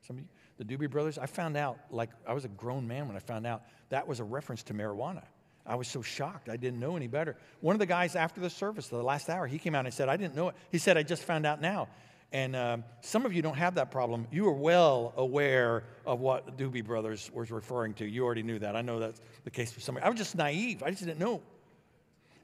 Some 0.06 0.18
of 0.18 0.24
you? 0.24 0.28
The 0.58 0.66
Doobie 0.66 0.90
Brothers? 0.90 1.18
I 1.18 1.26
found 1.26 1.58
out, 1.58 1.80
like, 1.90 2.10
I 2.28 2.34
was 2.34 2.46
a 2.46 2.50
grown 2.50 2.88
man 2.88 3.08
when 3.08 3.16
I 3.16 3.20
found 3.20 3.48
out 3.48 3.64
that 3.90 4.08
was 4.08 4.20
a 4.20 4.24
reference 4.24 4.64
to 4.64 4.74
marijuana. 4.74 5.24
I 5.66 5.76
was 5.76 5.88
so 5.88 6.02
shocked. 6.02 6.50
I 6.50 6.58
didn't 6.58 6.80
know 6.80 6.98
any 6.98 7.08
better. 7.08 7.38
One 7.62 7.74
of 7.74 7.80
the 7.80 7.86
guys 7.86 8.16
after 8.16 8.42
the 8.42 8.50
service, 8.50 8.90
the 8.90 9.02
last 9.02 9.30
hour, 9.30 9.48
he 9.48 9.58
came 9.58 9.76
out 9.76 9.86
and 9.86 9.94
said, 9.94 10.10
I 10.10 10.18
didn't 10.18 10.36
know 10.36 10.50
it. 10.50 10.56
He 10.72 10.78
said, 10.78 10.98
I 10.98 11.04
just 11.04 11.24
found 11.24 11.46
out 11.46 11.62
now. 11.62 11.88
And 12.34 12.56
um, 12.56 12.84
some 13.02 13.26
of 13.26 13.34
you 13.34 13.42
don't 13.42 13.56
have 13.56 13.76
that 13.76 13.92
problem. 13.92 14.28
You 14.32 14.48
are 14.48 14.54
well 14.54 15.14
aware 15.16 15.84
of 16.06 16.20
what 16.20 16.58
Doobie 16.58 16.84
Brothers 16.84 17.32
was 17.34 17.52
referring 17.52 17.94
to. 17.96 18.06
You 18.06 18.26
already 18.26 18.44
knew 18.44 18.60
that. 18.60 18.76
I 18.76 18.82
know 18.82 19.00
that's 19.00 19.22
the 19.44 19.52
case 19.52 19.72
for 19.72 19.80
somebody. 19.80 20.06
I 20.06 20.10
was 20.10 20.18
just 20.18 20.36
naive. 20.36 20.84
I 20.84 20.90
just 20.90 21.06
didn't 21.06 21.20
know. 21.20 21.42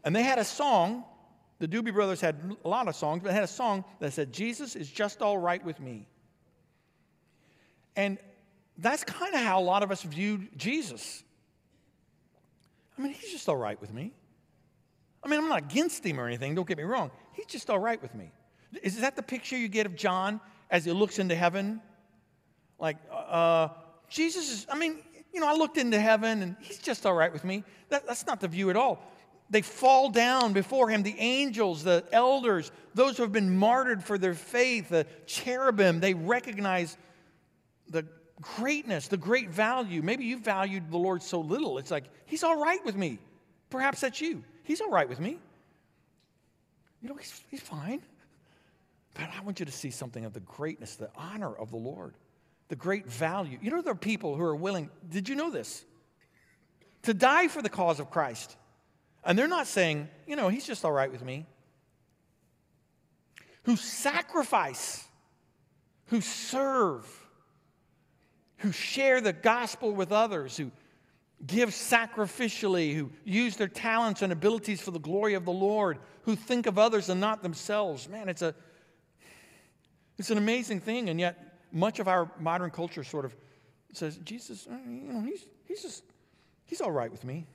And 0.06 0.16
they 0.16 0.24
had 0.24 0.40
a 0.40 0.46
song. 0.46 1.04
The 1.58 1.68
Doobie 1.68 1.94
Brothers 1.94 2.22
had 2.22 2.56
a 2.64 2.70
lot 2.70 2.88
of 2.88 2.96
songs, 2.96 3.22
but 3.22 3.30
they 3.30 3.36
had 3.36 3.44
a 3.44 3.48
song 3.48 3.84
that 4.00 4.14
said, 4.14 4.32
Jesus 4.32 4.76
is 4.78 4.90
just 4.90 5.22
all 5.22 5.38
right 5.38 5.64
with 5.66 5.80
me. 5.80 6.08
And 7.96 8.18
that's 8.78 9.04
kind 9.04 9.34
of 9.34 9.42
how 9.42 9.60
a 9.60 9.64
lot 9.64 9.84
of 9.84 9.92
us 9.92 10.04
viewed 10.04 10.58
Jesus. 10.58 11.24
I 12.98 13.02
mean, 13.02 13.14
he's 13.14 13.32
just 13.32 13.48
all 13.48 13.58
right 13.58 13.80
with 13.80 13.94
me. 13.94 14.14
I 15.24 15.28
mean, 15.28 15.40
I'm 15.40 15.50
not 15.50 15.60
against 15.60 16.06
him 16.06 16.20
or 16.20 16.28
anything, 16.28 16.56
don't 16.56 16.68
get 16.68 16.78
me 16.78 16.84
wrong. 16.84 17.12
He's 17.34 17.46
just 17.46 17.70
all 17.70 17.80
right 17.80 18.02
with 18.02 18.16
me. 18.16 18.32
Is 18.84 19.00
that 19.02 19.16
the 19.16 19.24
picture 19.24 19.58
you 19.58 19.68
get 19.68 19.86
of 19.86 19.96
John 19.96 20.40
as 20.70 20.86
he 20.86 20.92
looks 20.92 21.20
into 21.20 21.36
heaven? 21.36 21.82
Like, 22.78 22.98
uh, 23.12 23.70
Jesus 24.10 24.52
is, 24.52 24.68
I 24.70 24.78
mean, 24.78 24.98
you 25.34 25.40
know, 25.40 25.48
I 25.48 25.54
looked 25.54 25.78
into 25.78 26.00
heaven 26.00 26.42
and 26.42 26.56
he's 26.62 26.78
just 26.78 27.06
all 27.06 27.14
right 27.14 27.32
with 27.32 27.44
me. 27.44 27.64
That, 27.90 28.08
that's 28.08 28.26
not 28.26 28.40
the 28.40 28.48
view 28.48 28.70
at 28.70 28.76
all. 28.76 29.02
They 29.50 29.62
fall 29.62 30.10
down 30.10 30.54
before 30.54 30.90
him, 30.90 31.02
the 31.02 31.16
angels, 31.18 31.84
the 31.84 32.06
elders, 32.12 32.72
those 32.94 33.18
who 33.18 33.24
have 33.24 33.32
been 33.32 33.58
martyred 33.58 34.04
for 34.04 34.18
their 34.18 34.36
faith, 34.36 34.90
the 34.90 35.08
cherubim, 35.26 36.00
they 36.00 36.14
recognize 36.14 36.98
the 37.90 38.06
greatness, 38.42 39.08
the 39.08 39.18
great 39.18 39.50
value. 39.50 40.02
Maybe 40.02 40.26
you 40.26 40.38
valued 40.38 40.92
the 40.92 40.98
Lord 40.98 41.22
so 41.22 41.40
little, 41.42 41.78
it's 41.78 41.92
like, 41.92 42.06
He's 42.26 42.44
all 42.44 42.62
right 42.62 42.84
with 42.86 42.96
me. 42.96 43.20
Perhaps 43.70 44.02
that's 44.02 44.22
you. 44.22 44.44
He's 44.64 44.82
all 44.82 44.90
right 44.90 45.08
with 45.08 45.20
me. 45.20 45.40
You 47.02 47.10
know, 47.10 47.16
He's, 47.16 47.44
he's 47.50 47.62
fine. 47.62 48.02
But 49.16 49.30
I 49.38 49.42
want 49.44 49.60
you 49.60 49.66
to 49.66 49.72
see 49.72 49.92
something 49.92 50.26
of 50.26 50.34
the 50.34 50.40
greatness, 50.42 50.96
the 50.96 51.10
honor 51.16 51.54
of 51.54 51.72
the 51.72 51.78
Lord, 51.78 52.14
the 52.68 52.76
great 52.76 53.08
value. 53.08 53.58
You 53.62 53.72
know, 53.72 53.82
there 53.82 53.94
are 53.94 53.96
people 53.96 54.36
who 54.36 54.44
are 54.44 54.56
willing, 54.56 54.90
did 55.10 55.28
you 55.28 55.36
know 55.36 55.50
this? 55.50 55.84
To 57.04 57.14
die 57.14 57.48
for 57.48 57.62
the 57.62 57.70
cause 57.70 58.00
of 58.00 58.12
Christ. 58.12 58.56
And 59.24 59.38
they're 59.38 59.48
not 59.48 59.68
saying, 59.68 60.08
you 60.28 60.36
know, 60.36 60.50
He's 60.50 60.66
just 60.66 60.86
all 60.86 60.92
right 60.92 61.12
with 61.12 61.24
me. 61.24 61.46
Who 63.64 63.76
sacrifice, 63.76 65.04
who 66.08 66.22
serve, 66.22 67.06
who 68.60 68.72
share 68.72 69.22
the 69.22 69.34
gospel 69.34 69.92
with 69.92 70.12
others, 70.12 70.56
who 70.58 70.72
give 71.46 71.70
sacrificially, 71.70 72.94
who 72.94 73.12
use 73.24 73.56
their 73.56 73.68
talents 73.68 74.22
and 74.22 74.32
abilities 74.32 74.82
for 74.82 74.92
the 74.92 75.00
glory 75.00 75.34
of 75.34 75.46
the 75.46 75.52
Lord, 75.52 76.00
who 76.24 76.36
think 76.36 76.66
of 76.68 76.78
others 76.78 77.10
and 77.10 77.20
not 77.20 77.42
themselves. 77.42 78.08
Man, 78.08 78.30
it's 78.30 78.42
a 78.42 78.54
it's 80.18 80.30
an 80.30 80.38
amazing 80.38 80.82
thing, 80.82 81.10
and 81.10 81.20
yet 81.20 81.58
much 81.72 82.00
of 82.00 82.08
our 82.08 82.32
modern 82.40 82.72
culture 82.72 83.04
sort 83.04 83.26
of 83.26 83.36
says, 83.94 84.18
Jesus, 84.18 84.68
uh, 84.68 84.76
you 84.88 85.14
know, 85.14 85.22
he's, 85.22 85.46
he's 85.66 85.82
just, 85.82 86.04
he's 86.66 86.82
all 86.82 86.92
right 86.92 87.12
with 87.12 87.24
me. 87.24 87.48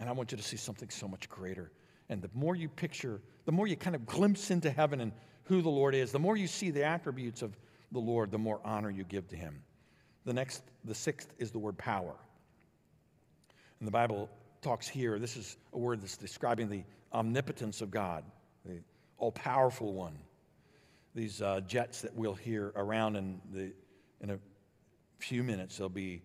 And 0.00 0.08
I 0.08 0.12
want 0.12 0.32
you 0.32 0.38
to 0.38 0.42
see 0.42 0.56
something 0.56 0.88
so 0.88 1.06
much 1.06 1.28
greater. 1.28 1.70
And 2.08 2.22
the 2.22 2.30
more 2.34 2.56
you 2.56 2.68
picture, 2.68 3.20
the 3.44 3.52
more 3.52 3.66
you 3.66 3.76
kind 3.76 3.94
of 3.94 4.06
glimpse 4.06 4.50
into 4.50 4.70
heaven 4.70 5.00
and 5.00 5.12
who 5.44 5.62
the 5.62 5.68
Lord 5.68 5.94
is, 5.94 6.12
the 6.12 6.18
more 6.18 6.36
you 6.36 6.46
see 6.46 6.70
the 6.70 6.84
attributes 6.84 7.42
of 7.42 7.56
the 7.90 7.98
Lord, 7.98 8.30
the 8.30 8.38
more 8.38 8.60
honor 8.64 8.90
you 8.90 9.04
give 9.04 9.28
to 9.28 9.36
him. 9.36 9.62
The 10.24 10.32
next, 10.32 10.62
the 10.84 10.94
sixth 10.94 11.32
is 11.38 11.50
the 11.50 11.58
word 11.58 11.76
power. 11.76 12.14
And 13.80 13.86
the 13.86 13.92
Bible 13.92 14.28
talks 14.60 14.86
here, 14.86 15.18
this 15.18 15.36
is 15.36 15.56
a 15.72 15.78
word 15.78 16.00
that's 16.00 16.16
describing 16.16 16.68
the 16.68 16.84
omnipotence 17.12 17.80
of 17.80 17.90
God, 17.90 18.24
the 18.64 18.78
all 19.18 19.32
powerful 19.32 19.92
one. 19.92 20.16
These 21.14 21.42
uh, 21.42 21.60
jets 21.66 22.00
that 22.02 22.14
we'll 22.14 22.34
hear 22.34 22.72
around 22.76 23.16
in, 23.16 23.40
the, 23.52 23.72
in 24.20 24.30
a 24.30 24.38
few 25.18 25.42
minutes, 25.42 25.76
there'll 25.76 25.90
be 25.90 26.22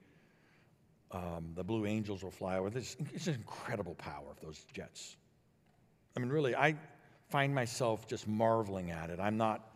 um, 1.11 1.51
the 1.55 1.63
Blue 1.63 1.85
Angels 1.85 2.23
will 2.23 2.31
fly 2.31 2.57
over. 2.57 2.69
This, 2.69 2.95
it's 3.13 3.27
an 3.27 3.35
incredible 3.35 3.95
power 3.95 4.25
of 4.29 4.39
those 4.41 4.65
jets. 4.73 5.17
I 6.15 6.19
mean, 6.19 6.29
really, 6.29 6.55
I 6.55 6.75
find 7.29 7.53
myself 7.53 8.07
just 8.07 8.27
marveling 8.27 8.91
at 8.91 9.09
it. 9.09 9.19
I'm 9.19 9.37
not 9.37 9.69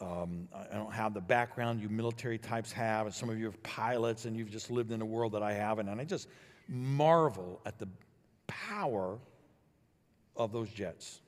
um, 0.00 0.48
I 0.52 0.74
don't 0.74 0.92
have 0.92 1.14
the 1.14 1.20
background 1.20 1.80
you 1.80 1.88
military 1.88 2.38
types 2.38 2.72
have, 2.72 3.06
and 3.06 3.14
some 3.14 3.30
of 3.30 3.38
you 3.38 3.48
are 3.48 3.52
pilots, 3.62 4.24
and 4.24 4.36
you've 4.36 4.50
just 4.50 4.70
lived 4.70 4.90
in 4.90 5.00
a 5.00 5.04
world 5.04 5.32
that 5.32 5.42
I 5.42 5.52
haven't. 5.52 5.88
And 5.88 6.00
I 6.00 6.04
just 6.04 6.28
marvel 6.68 7.60
at 7.64 7.78
the 7.78 7.88
power 8.46 9.18
of 10.36 10.52
those 10.52 10.68
jets. 10.68 11.20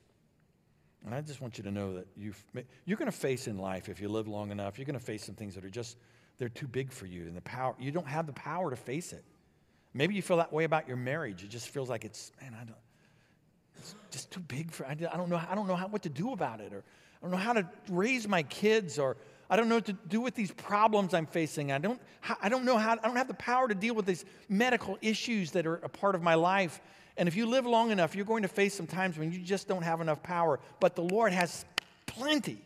And 1.05 1.15
I 1.15 1.21
just 1.21 1.39
want 1.41 1.57
you 1.57 1.63
to 1.63 1.71
know 1.71 1.93
that 1.93 2.07
you 2.17 2.33
you're 2.85 2.97
going 2.97 3.11
to 3.11 3.17
face 3.17 3.47
in 3.47 3.57
life, 3.57 3.87
if 3.87 4.01
you 4.01 4.09
live 4.09 4.27
long 4.27 4.51
enough, 4.51 4.77
you're 4.77 4.85
going 4.85 4.99
to 4.99 5.05
face 5.05 5.23
some 5.23 5.35
things 5.35 5.55
that 5.55 5.63
are 5.63 5.69
just, 5.69 5.95
they're 6.37 6.49
too 6.49 6.67
big 6.67 6.91
for 6.91 7.05
you. 7.05 7.23
And 7.23 7.37
the 7.37 7.41
power, 7.41 7.75
you 7.79 7.91
don't 7.91 8.07
have 8.07 8.27
the 8.27 8.33
power 8.33 8.69
to 8.69 8.75
face 8.75 9.13
it. 9.13 9.23
Maybe 9.93 10.15
you 10.15 10.21
feel 10.21 10.37
that 10.37 10.51
way 10.51 10.65
about 10.65 10.87
your 10.87 10.97
marriage. 10.97 11.43
It 11.43 11.49
just 11.49 11.69
feels 11.69 11.89
like 11.89 12.03
it's, 12.03 12.31
man, 12.41 12.55
I 12.59 12.65
don't, 12.65 12.75
it's 13.77 13.95
just 14.11 14.31
too 14.31 14.41
big 14.41 14.71
for, 14.71 14.85
I 14.85 14.95
don't 14.95 15.29
know, 15.29 15.41
I 15.49 15.55
don't 15.55 15.67
know 15.67 15.75
how, 15.75 15.87
what 15.87 16.03
to 16.03 16.09
do 16.09 16.33
about 16.33 16.59
it. 16.59 16.73
Or 16.73 16.83
I 17.21 17.25
don't 17.25 17.31
know 17.31 17.37
how 17.37 17.53
to 17.53 17.67
raise 17.89 18.27
my 18.27 18.43
kids 18.43 18.99
or 18.99 19.17
I 19.49 19.55
don't 19.55 19.69
know 19.69 19.75
what 19.75 19.85
to 19.85 19.93
do 19.93 20.19
with 20.19 20.35
these 20.35 20.51
problems 20.51 21.13
I'm 21.13 21.25
facing. 21.25 21.71
I 21.71 21.77
don't, 21.77 22.01
I 22.41 22.49
don't 22.49 22.65
know 22.65 22.77
how, 22.77 22.93
I 22.93 23.07
don't 23.07 23.15
have 23.15 23.29
the 23.29 23.33
power 23.33 23.67
to 23.67 23.75
deal 23.75 23.95
with 23.95 24.05
these 24.05 24.25
medical 24.49 24.97
issues 25.01 25.51
that 25.51 25.65
are 25.65 25.75
a 25.75 25.89
part 25.89 26.15
of 26.15 26.21
my 26.21 26.35
life. 26.35 26.81
And 27.15 27.27
if 27.27 27.35
you 27.35 27.45
live 27.45 27.65
long 27.65 27.91
enough, 27.91 28.15
you're 28.15 28.25
going 28.25 28.43
to 28.43 28.49
face 28.49 28.75
some 28.75 28.87
times 28.87 29.17
when 29.17 29.31
you 29.31 29.39
just 29.39 29.67
don't 29.67 29.83
have 29.83 30.01
enough 30.01 30.21
power. 30.21 30.59
But 30.79 30.95
the 30.95 31.01
Lord 31.01 31.31
has 31.31 31.65
plenty, 32.05 32.61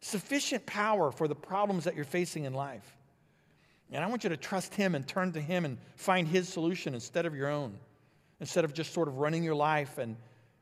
sufficient 0.00 0.66
power 0.66 1.10
for 1.10 1.26
the 1.26 1.34
problems 1.34 1.84
that 1.84 1.96
you're 1.96 2.04
facing 2.04 2.44
in 2.44 2.54
life. 2.54 2.96
And 3.90 4.02
I 4.02 4.06
want 4.06 4.24
you 4.24 4.30
to 4.30 4.38
trust 4.38 4.74
Him 4.74 4.94
and 4.94 5.06
turn 5.06 5.32
to 5.32 5.40
Him 5.40 5.64
and 5.64 5.76
find 5.96 6.26
His 6.26 6.48
solution 6.48 6.94
instead 6.94 7.26
of 7.26 7.34
your 7.34 7.48
own, 7.48 7.76
instead 8.40 8.64
of 8.64 8.72
just 8.72 8.94
sort 8.94 9.08
of 9.08 9.18
running 9.18 9.42
your 9.42 9.54
life. 9.54 9.98
And, 9.98 10.16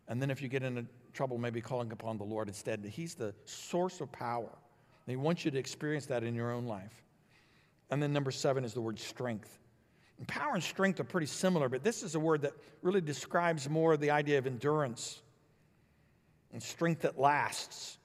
and 0.08 0.20
then 0.20 0.30
if 0.30 0.42
you 0.42 0.48
get 0.48 0.62
into 0.62 0.86
trouble 1.12 1.38
maybe 1.38 1.60
calling 1.60 1.92
upon 1.92 2.18
the 2.18 2.24
Lord 2.24 2.48
instead. 2.48 2.84
He's 2.84 3.14
the 3.14 3.34
source 3.44 4.00
of 4.00 4.10
power. 4.12 4.50
And 5.06 5.10
he 5.12 5.16
wants 5.16 5.44
you 5.44 5.50
to 5.50 5.58
experience 5.58 6.06
that 6.06 6.22
in 6.22 6.34
your 6.34 6.52
own 6.52 6.66
life. 6.66 7.02
And 7.90 8.02
then 8.02 8.12
number 8.12 8.30
seven 8.30 8.64
is 8.64 8.74
the 8.74 8.80
word 8.80 8.98
strength. 8.98 9.58
Power 10.26 10.52
and 10.52 10.62
strength 10.62 11.00
are 11.00 11.04
pretty 11.04 11.26
similar, 11.26 11.70
but 11.70 11.82
this 11.82 12.02
is 12.02 12.14
a 12.14 12.20
word 12.20 12.42
that 12.42 12.52
really 12.82 13.00
describes 13.00 13.70
more 13.70 13.96
the 13.96 14.10
idea 14.10 14.36
of 14.36 14.46
endurance 14.46 15.22
and 16.52 16.62
strength 16.62 17.02
that 17.02 17.18
lasts. 17.18 17.96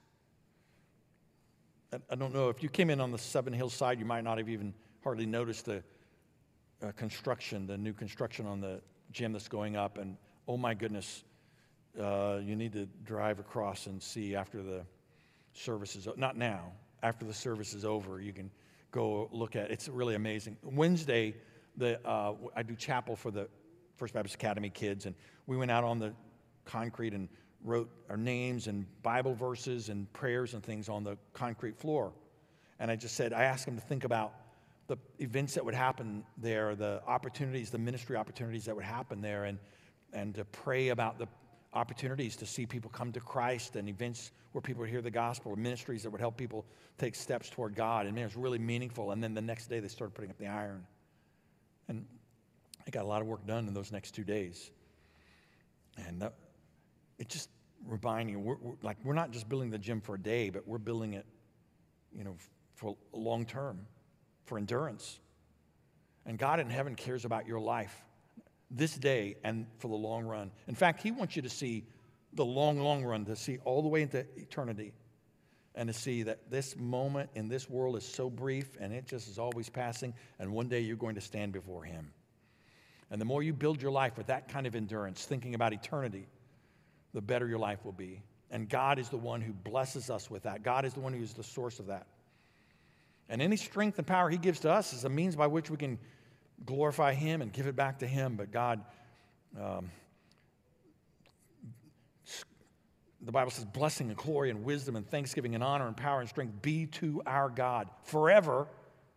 I 2.10 2.14
don't 2.14 2.34
know 2.34 2.48
if 2.48 2.62
you 2.62 2.68
came 2.68 2.88
in 2.88 3.00
on 3.00 3.12
the 3.12 3.18
Seven 3.18 3.52
Hills 3.52 3.74
side, 3.74 3.98
you 3.98 4.06
might 4.06 4.24
not 4.24 4.38
have 4.38 4.48
even 4.48 4.72
hardly 5.02 5.26
noticed 5.26 5.66
the 5.66 5.82
uh, 6.82 6.92
construction, 6.92 7.66
the 7.66 7.76
new 7.76 7.92
construction 7.92 8.46
on 8.46 8.60
the 8.60 8.80
gym 9.12 9.32
that's 9.32 9.48
going 9.48 9.76
up. 9.76 9.98
And 9.98 10.16
oh 10.48 10.56
my 10.56 10.74
goodness, 10.74 11.22
uh, 12.00 12.38
you 12.42 12.56
need 12.56 12.72
to 12.72 12.86
drive 13.04 13.38
across 13.38 13.86
and 13.86 14.02
see 14.02 14.34
after 14.34 14.62
the 14.62 14.84
service 15.52 15.96
is 15.96 16.08
not 16.16 16.36
now, 16.36 16.72
after 17.02 17.24
the 17.24 17.34
service 17.34 17.74
is 17.74 17.84
over, 17.84 18.20
you 18.20 18.32
can 18.32 18.50
go 18.90 19.28
look 19.32 19.56
at. 19.56 19.66
It. 19.66 19.72
It's 19.72 19.88
really 19.88 20.14
amazing. 20.14 20.56
Wednesday 20.62 21.34
the, 21.76 22.00
uh, 22.06 22.34
I 22.54 22.62
do 22.62 22.74
chapel 22.74 23.16
for 23.16 23.30
the 23.30 23.48
First 23.96 24.14
Baptist 24.14 24.34
Academy 24.34 24.70
kids, 24.70 25.06
and 25.06 25.14
we 25.46 25.56
went 25.56 25.70
out 25.70 25.84
on 25.84 25.98
the 25.98 26.12
concrete 26.64 27.14
and 27.14 27.28
wrote 27.64 27.90
our 28.08 28.16
names 28.16 28.66
and 28.66 28.86
Bible 29.02 29.34
verses 29.34 29.88
and 29.88 30.10
prayers 30.12 30.54
and 30.54 30.62
things 30.62 30.88
on 30.88 31.04
the 31.04 31.16
concrete 31.32 31.76
floor. 31.76 32.12
And 32.78 32.90
I 32.90 32.96
just 32.96 33.14
said, 33.14 33.32
I 33.32 33.44
asked 33.44 33.64
them 33.64 33.74
to 33.74 33.80
think 33.80 34.04
about 34.04 34.34
the 34.86 34.96
events 35.18 35.54
that 35.54 35.64
would 35.64 35.74
happen 35.74 36.24
there, 36.36 36.74
the 36.74 37.02
opportunities, 37.06 37.70
the 37.70 37.78
ministry 37.78 38.16
opportunities 38.16 38.64
that 38.66 38.76
would 38.76 38.84
happen 38.84 39.20
there, 39.20 39.44
and, 39.44 39.58
and 40.12 40.34
to 40.34 40.44
pray 40.44 40.88
about 40.88 41.18
the 41.18 41.26
opportunities 41.76 42.36
to 42.36 42.46
see 42.46 42.66
people 42.66 42.90
come 42.90 43.12
to 43.12 43.20
Christ 43.20 43.76
and 43.76 43.88
events 43.88 44.32
where 44.52 44.62
people 44.62 44.80
would 44.80 44.90
hear 44.90 45.02
the 45.02 45.10
gospel, 45.10 45.52
or 45.52 45.56
ministries 45.56 46.02
that 46.02 46.10
would 46.10 46.20
help 46.20 46.36
people 46.36 46.64
take 46.96 47.14
steps 47.14 47.50
toward 47.50 47.74
God. 47.74 48.06
And 48.06 48.14
man, 48.14 48.22
it 48.22 48.28
was 48.28 48.36
really 48.36 48.58
meaningful. 48.58 49.12
And 49.12 49.22
then 49.22 49.34
the 49.34 49.42
next 49.42 49.68
day 49.68 49.80
they 49.80 49.88
started 49.88 50.14
putting 50.14 50.30
up 50.30 50.38
the 50.38 50.46
iron. 50.46 50.86
And 51.88 52.06
I 52.86 52.90
got 52.90 53.04
a 53.04 53.06
lot 53.06 53.20
of 53.20 53.28
work 53.28 53.46
done 53.46 53.68
in 53.68 53.74
those 53.74 53.92
next 53.92 54.12
two 54.12 54.24
days. 54.24 54.70
And 56.06 56.22
that, 56.22 56.34
it 57.18 57.28
just 57.28 57.50
reminding 57.86 58.34
you, 58.34 58.40
we're, 58.40 58.56
we're, 58.60 58.74
like, 58.82 58.96
we're 59.04 59.14
not 59.14 59.30
just 59.30 59.48
building 59.48 59.70
the 59.70 59.78
gym 59.78 60.00
for 60.00 60.14
a 60.14 60.20
day, 60.20 60.48
but 60.48 60.66
we're 60.66 60.78
building 60.78 61.12
it, 61.12 61.26
you 62.16 62.24
know, 62.24 62.36
for 62.74 62.96
long 63.12 63.44
term, 63.44 63.80
for 64.46 64.56
endurance. 64.56 65.20
And 66.24 66.38
God 66.38 66.58
in 66.58 66.70
heaven 66.70 66.94
cares 66.94 67.26
about 67.26 67.46
your 67.46 67.60
life 67.60 67.94
this 68.70 68.96
day 68.96 69.36
and 69.44 69.66
for 69.78 69.88
the 69.88 69.94
long 69.94 70.24
run. 70.24 70.50
In 70.66 70.74
fact, 70.74 71.02
He 71.02 71.10
wants 71.10 71.36
you 71.36 71.42
to 71.42 71.50
see 71.50 71.84
the 72.32 72.44
long, 72.44 72.78
long 72.78 73.04
run, 73.04 73.24
to 73.24 73.36
see 73.36 73.58
all 73.64 73.82
the 73.82 73.88
way 73.88 74.02
into 74.02 74.24
eternity 74.36 74.92
and 75.74 75.88
to 75.88 75.92
see 75.92 76.22
that 76.22 76.50
this 76.50 76.74
moment 76.76 77.28
in 77.34 77.48
this 77.48 77.68
world 77.68 77.96
is 77.96 78.04
so 78.04 78.30
brief 78.30 78.76
and 78.80 78.92
it 78.92 79.06
just 79.06 79.28
is 79.28 79.38
always 79.38 79.68
passing, 79.68 80.14
and 80.38 80.50
one 80.50 80.68
day 80.68 80.80
you're 80.80 80.96
going 80.96 81.14
to 81.14 81.20
stand 81.20 81.52
before 81.52 81.84
Him. 81.84 82.10
And 83.10 83.20
the 83.20 83.24
more 83.24 83.42
you 83.42 83.52
build 83.52 83.80
your 83.80 83.90
life 83.90 84.16
with 84.16 84.26
that 84.26 84.48
kind 84.48 84.66
of 84.66 84.74
endurance, 84.74 85.24
thinking 85.24 85.54
about 85.54 85.72
eternity, 85.72 86.26
the 87.12 87.20
better 87.20 87.46
your 87.46 87.58
life 87.58 87.84
will 87.84 87.92
be. 87.92 88.22
And 88.50 88.68
God 88.68 88.98
is 88.98 89.08
the 89.08 89.16
one 89.16 89.40
who 89.40 89.52
blesses 89.52 90.10
us 90.10 90.30
with 90.30 90.44
that. 90.44 90.62
God 90.62 90.84
is 90.84 90.94
the 90.94 91.00
one 91.00 91.12
who 91.12 91.22
is 91.22 91.34
the 91.34 91.42
source 91.42 91.78
of 91.78 91.86
that. 91.86 92.06
And 93.28 93.42
any 93.42 93.56
strength 93.56 93.98
and 93.98 94.06
power 94.06 94.30
He 94.30 94.38
gives 94.38 94.60
to 94.60 94.70
us 94.70 94.92
is 94.92 95.04
a 95.04 95.08
means 95.08 95.36
by 95.36 95.46
which 95.46 95.70
we 95.70 95.76
can 95.76 95.98
glorify 96.64 97.14
Him 97.14 97.42
and 97.42 97.52
give 97.52 97.66
it 97.66 97.76
back 97.76 97.98
to 98.00 98.06
Him. 98.06 98.36
But 98.36 98.50
God, 98.50 98.82
um, 99.60 99.90
the 103.20 103.32
Bible 103.32 103.50
says, 103.50 103.64
blessing 103.64 104.08
and 104.08 104.16
glory 104.16 104.50
and 104.50 104.64
wisdom 104.64 104.96
and 104.96 105.08
thanksgiving 105.08 105.54
and 105.54 105.64
honor 105.64 105.86
and 105.86 105.96
power 105.96 106.20
and 106.20 106.28
strength 106.28 106.62
be 106.62 106.86
to 106.86 107.22
our 107.26 107.48
God 107.48 107.88
forever 108.04 108.68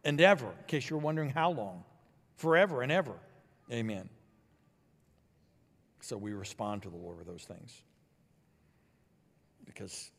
and 0.04 0.20
ever. 0.20 0.48
In 0.48 0.66
case 0.68 0.90
you're 0.90 1.00
wondering 1.00 1.30
how 1.30 1.52
long, 1.52 1.84
forever 2.38 2.82
and 2.82 2.92
ever. 2.92 3.14
Amen. 3.72 4.10
So 6.02 6.18
we 6.18 6.34
respond 6.34 6.84
to 6.84 6.90
the 6.90 6.98
Lord 6.98 7.18
with 7.18 7.28
those 7.28 7.44
things 7.44 7.84
because 9.66 10.12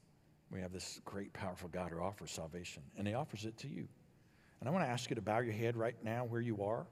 we 0.51 0.61
have 0.61 0.73
this 0.73 1.01
great, 1.05 1.33
powerful 1.33 1.69
God 1.69 1.91
who 1.91 2.01
offers 2.01 2.31
salvation, 2.31 2.83
and 2.97 3.07
He 3.07 3.15
offers 3.15 3.45
it 3.45 3.57
to 3.59 3.69
you. 3.69 3.89
And 4.61 4.69
I 4.69 4.73
want 4.73 4.85
to 4.85 4.91
ask 4.91 5.09
you 5.11 5.17
to 5.17 5.23
bow 5.23 5.39
your 5.41 5.53
head 5.53 5.77
right 5.77 5.97
now 6.05 6.25
where 6.25 6.41
you 6.41 6.63
are. 6.63 6.87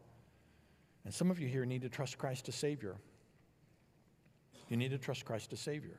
And 1.09 1.15
some 1.15 1.33
of 1.33 1.41
you 1.41 1.49
here 1.49 1.65
need 1.65 1.81
to 1.83 1.89
trust 1.89 2.19
Christ 2.19 2.47
as 2.51 2.55
Savior. 2.55 2.95
You 4.69 4.77
need 4.77 4.91
to 4.91 4.99
trust 4.99 5.25
Christ 5.25 5.53
as 5.55 5.59
Savior 5.59 5.99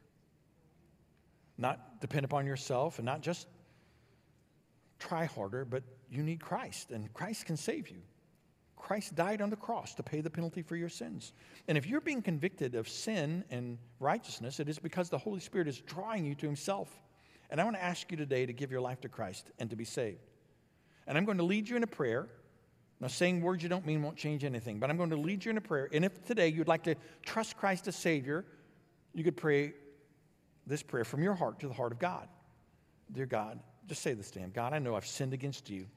not 1.59 1.99
depend 1.99 2.25
upon 2.25 2.45
yourself 2.45 2.97
and 2.97 3.05
not 3.05 3.21
just 3.21 3.47
try 4.97 5.25
harder, 5.25 5.65
but 5.65 5.83
you 6.09 6.23
need 6.23 6.41
Christ, 6.41 6.91
and 6.91 7.13
Christ 7.13 7.45
can 7.45 7.57
save 7.57 7.89
you. 7.89 8.01
Christ 8.75 9.13
died 9.13 9.41
on 9.41 9.49
the 9.49 9.57
cross 9.57 9.93
to 9.95 10.03
pay 10.03 10.21
the 10.21 10.29
penalty 10.29 10.61
for 10.61 10.77
your 10.77 10.89
sins. 10.89 11.33
And 11.67 11.77
if 11.77 11.85
you're 11.85 11.99
being 11.99 12.21
convicted 12.21 12.75
of 12.75 12.87
sin 12.87 13.43
and 13.49 13.77
righteousness, 13.99 14.61
it 14.61 14.69
is 14.69 14.79
because 14.79 15.09
the 15.09 15.17
Holy 15.17 15.41
Spirit 15.41 15.67
is 15.67 15.81
drawing 15.81 16.25
you 16.25 16.33
to 16.35 16.45
Himself. 16.45 16.89
And 17.49 17.59
I 17.59 17.65
want 17.65 17.75
to 17.75 17.83
ask 17.83 18.09
you 18.09 18.17
today 18.17 18.45
to 18.45 18.53
give 18.53 18.71
your 18.71 18.81
life 18.81 19.01
to 19.01 19.09
Christ 19.09 19.51
and 19.59 19.69
to 19.69 19.75
be 19.75 19.83
saved. 19.83 20.31
And 21.07 21.17
I'm 21.17 21.25
going 21.25 21.39
to 21.39 21.43
lead 21.43 21.67
you 21.67 21.75
in 21.75 21.83
a 21.83 21.87
prayer. 21.87 22.29
Now, 23.01 23.07
saying 23.07 23.41
words 23.41 23.63
you 23.63 23.69
don't 23.69 23.85
mean 23.85 24.01
won't 24.01 24.17
change 24.17 24.43
anything, 24.43 24.79
but 24.79 24.89
I'm 24.89 24.97
going 24.97 25.09
to 25.11 25.17
lead 25.17 25.45
you 25.45 25.51
in 25.51 25.57
a 25.57 25.61
prayer. 25.61 25.87
And 25.93 26.03
if 26.03 26.23
today 26.25 26.49
you'd 26.49 26.67
like 26.67 26.83
to 26.83 26.95
trust 27.25 27.55
Christ 27.55 27.87
as 27.87 27.95
Savior, 27.95 28.43
you 29.13 29.23
could 29.23 29.37
pray 29.37 29.73
this 30.67 30.83
prayer 30.83 31.05
from 31.05 31.23
your 31.23 31.33
heart 31.33 31.59
to 31.61 31.67
the 31.67 31.73
heart 31.73 31.93
of 31.93 31.99
God. 31.99 32.27
Dear 33.11 33.25
God, 33.25 33.59
just 33.87 34.01
say 34.01 34.13
this 34.13 34.29
to 34.31 34.39
Him 34.39 34.51
God, 34.53 34.73
I 34.73 34.79
know 34.79 34.95
I've 34.95 35.05
sinned 35.05 35.33
against 35.33 35.69
you. 35.69 35.87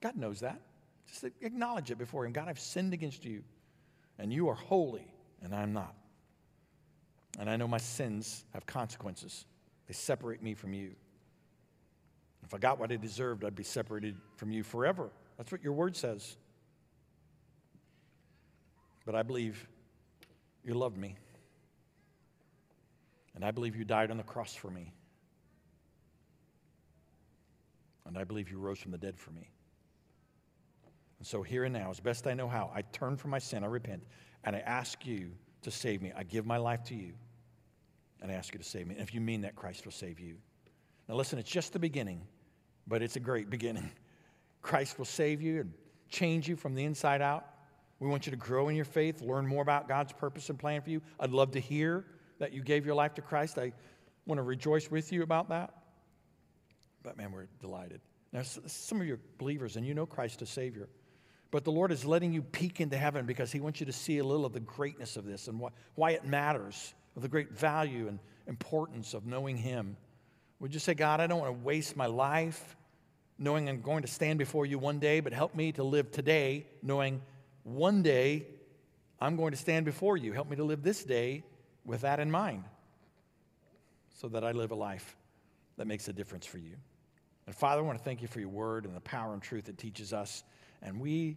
God 0.00 0.16
knows 0.16 0.40
that. 0.40 0.60
Just 1.08 1.24
acknowledge 1.42 1.90
it 1.90 1.98
before 1.98 2.24
Him. 2.24 2.32
God, 2.32 2.48
I've 2.48 2.60
sinned 2.60 2.94
against 2.94 3.24
you, 3.24 3.42
and 4.18 4.32
you 4.32 4.48
are 4.48 4.54
holy, 4.54 5.12
and 5.42 5.54
I'm 5.54 5.72
not. 5.72 5.94
And 7.38 7.50
I 7.50 7.56
know 7.56 7.66
my 7.66 7.78
sins 7.78 8.44
have 8.54 8.64
consequences, 8.64 9.44
they 9.88 9.94
separate 9.94 10.42
me 10.42 10.54
from 10.54 10.72
you. 10.72 10.92
If 12.44 12.54
I 12.54 12.58
got 12.58 12.78
what 12.78 12.92
I 12.92 12.96
deserved, 12.96 13.44
I'd 13.44 13.56
be 13.56 13.64
separated 13.64 14.16
from 14.36 14.52
you 14.52 14.62
forever. 14.62 15.10
That's 15.36 15.50
what 15.50 15.64
your 15.64 15.72
word 15.72 15.96
says. 15.96 16.36
But 19.04 19.14
I 19.14 19.22
believe 19.22 19.66
you 20.64 20.74
loved 20.74 20.96
me. 20.96 21.16
And 23.34 23.44
I 23.44 23.50
believe 23.50 23.76
you 23.76 23.84
died 23.84 24.10
on 24.10 24.16
the 24.16 24.22
cross 24.22 24.54
for 24.54 24.70
me. 24.70 24.92
And 28.06 28.16
I 28.16 28.24
believe 28.24 28.50
you 28.50 28.58
rose 28.58 28.78
from 28.78 28.92
the 28.92 28.98
dead 28.98 29.18
for 29.18 29.30
me. 29.32 29.50
And 31.18 31.26
so, 31.26 31.42
here 31.42 31.64
and 31.64 31.72
now, 31.72 31.90
as 31.90 32.00
best 32.00 32.26
I 32.26 32.34
know 32.34 32.48
how, 32.48 32.70
I 32.74 32.82
turn 32.82 33.16
from 33.16 33.30
my 33.30 33.38
sin, 33.38 33.64
I 33.64 33.66
repent, 33.66 34.02
and 34.44 34.54
I 34.54 34.60
ask 34.60 35.06
you 35.06 35.32
to 35.62 35.70
save 35.70 36.02
me. 36.02 36.12
I 36.14 36.22
give 36.22 36.44
my 36.44 36.58
life 36.58 36.84
to 36.84 36.94
you, 36.94 37.14
and 38.20 38.30
I 38.30 38.34
ask 38.34 38.52
you 38.52 38.58
to 38.58 38.64
save 38.64 38.86
me. 38.86 38.94
And 38.94 39.02
if 39.02 39.14
you 39.14 39.20
mean 39.20 39.40
that, 39.40 39.56
Christ 39.56 39.84
will 39.84 39.92
save 39.92 40.20
you. 40.20 40.36
Now, 41.08 41.14
listen, 41.14 41.38
it's 41.38 41.50
just 41.50 41.72
the 41.72 41.78
beginning, 41.78 42.20
but 42.86 43.02
it's 43.02 43.16
a 43.16 43.20
great 43.20 43.48
beginning. 43.48 43.90
Christ 44.62 44.98
will 44.98 45.06
save 45.06 45.40
you 45.40 45.60
and 45.60 45.72
change 46.08 46.48
you 46.48 46.56
from 46.56 46.74
the 46.74 46.84
inside 46.84 47.22
out. 47.22 47.46
We 48.00 48.08
want 48.08 48.26
you 48.26 48.30
to 48.30 48.36
grow 48.36 48.68
in 48.68 48.76
your 48.76 48.84
faith, 48.84 49.22
learn 49.22 49.46
more 49.46 49.62
about 49.62 49.88
God's 49.88 50.12
purpose 50.12 50.50
and 50.50 50.58
plan 50.58 50.82
for 50.82 50.90
you. 50.90 51.00
I'd 51.20 51.30
love 51.30 51.52
to 51.52 51.60
hear 51.60 52.04
that 52.38 52.52
you 52.52 52.62
gave 52.62 52.84
your 52.84 52.94
life 52.94 53.14
to 53.14 53.22
Christ. 53.22 53.58
I 53.58 53.72
want 54.26 54.38
to 54.38 54.42
rejoice 54.42 54.90
with 54.90 55.12
you 55.12 55.22
about 55.22 55.48
that. 55.50 55.74
But 57.02 57.16
man, 57.16 57.32
we're 57.32 57.46
delighted. 57.60 58.00
Now, 58.32 58.42
some 58.42 59.00
of 59.00 59.06
you 59.06 59.14
are 59.14 59.20
believers 59.38 59.76
and 59.76 59.86
you 59.86 59.94
know 59.94 60.06
Christ 60.06 60.42
as 60.42 60.50
Savior. 60.50 60.88
But 61.52 61.62
the 61.62 61.70
Lord 61.70 61.92
is 61.92 62.04
letting 62.04 62.32
you 62.32 62.42
peek 62.42 62.80
into 62.80 62.96
heaven 62.96 63.26
because 63.26 63.52
He 63.52 63.60
wants 63.60 63.78
you 63.78 63.86
to 63.86 63.92
see 63.92 64.18
a 64.18 64.24
little 64.24 64.44
of 64.44 64.52
the 64.52 64.60
greatness 64.60 65.16
of 65.16 65.24
this 65.24 65.46
and 65.46 65.62
why 65.94 66.10
it 66.10 66.24
matters, 66.24 66.94
of 67.14 67.22
the 67.22 67.28
great 67.28 67.52
value 67.52 68.08
and 68.08 68.18
importance 68.48 69.14
of 69.14 69.24
knowing 69.24 69.56
Him. 69.56 69.96
Would 70.58 70.74
you 70.74 70.80
say, 70.80 70.94
God, 70.94 71.20
I 71.20 71.28
don't 71.28 71.38
want 71.38 71.56
to 71.56 71.64
waste 71.64 71.96
my 71.96 72.06
life 72.06 72.76
knowing 73.38 73.68
I'm 73.68 73.82
going 73.82 74.02
to 74.02 74.08
stand 74.08 74.38
before 74.38 74.66
you 74.66 74.78
one 74.78 74.98
day, 74.98 75.20
but 75.20 75.32
help 75.32 75.54
me 75.54 75.72
to 75.72 75.84
live 75.84 76.10
today 76.10 76.66
knowing 76.82 77.20
one 77.64 78.02
day 78.02 78.46
I'm 79.20 79.36
going 79.36 79.50
to 79.50 79.56
stand 79.56 79.84
before 79.84 80.16
you. 80.16 80.32
Help 80.32 80.48
me 80.48 80.56
to 80.56 80.64
live 80.64 80.82
this 80.82 81.02
day 81.02 81.42
with 81.84 82.02
that 82.02 82.20
in 82.20 82.30
mind 82.30 82.64
so 84.20 84.28
that 84.28 84.44
I 84.44 84.52
live 84.52 84.70
a 84.70 84.76
life 84.76 85.16
that 85.76 85.86
makes 85.86 86.08
a 86.08 86.12
difference 86.12 86.46
for 86.46 86.58
you. 86.58 86.76
And 87.46 87.54
Father, 87.54 87.82
I 87.82 87.84
want 87.84 87.98
to 87.98 88.04
thank 88.04 88.22
you 88.22 88.28
for 88.28 88.40
your 88.40 88.48
word 88.48 88.84
and 88.84 88.94
the 88.94 89.00
power 89.00 89.32
and 89.32 89.42
truth 89.42 89.68
it 89.68 89.78
teaches 89.78 90.12
us. 90.12 90.44
And 90.82 91.00
we 91.00 91.36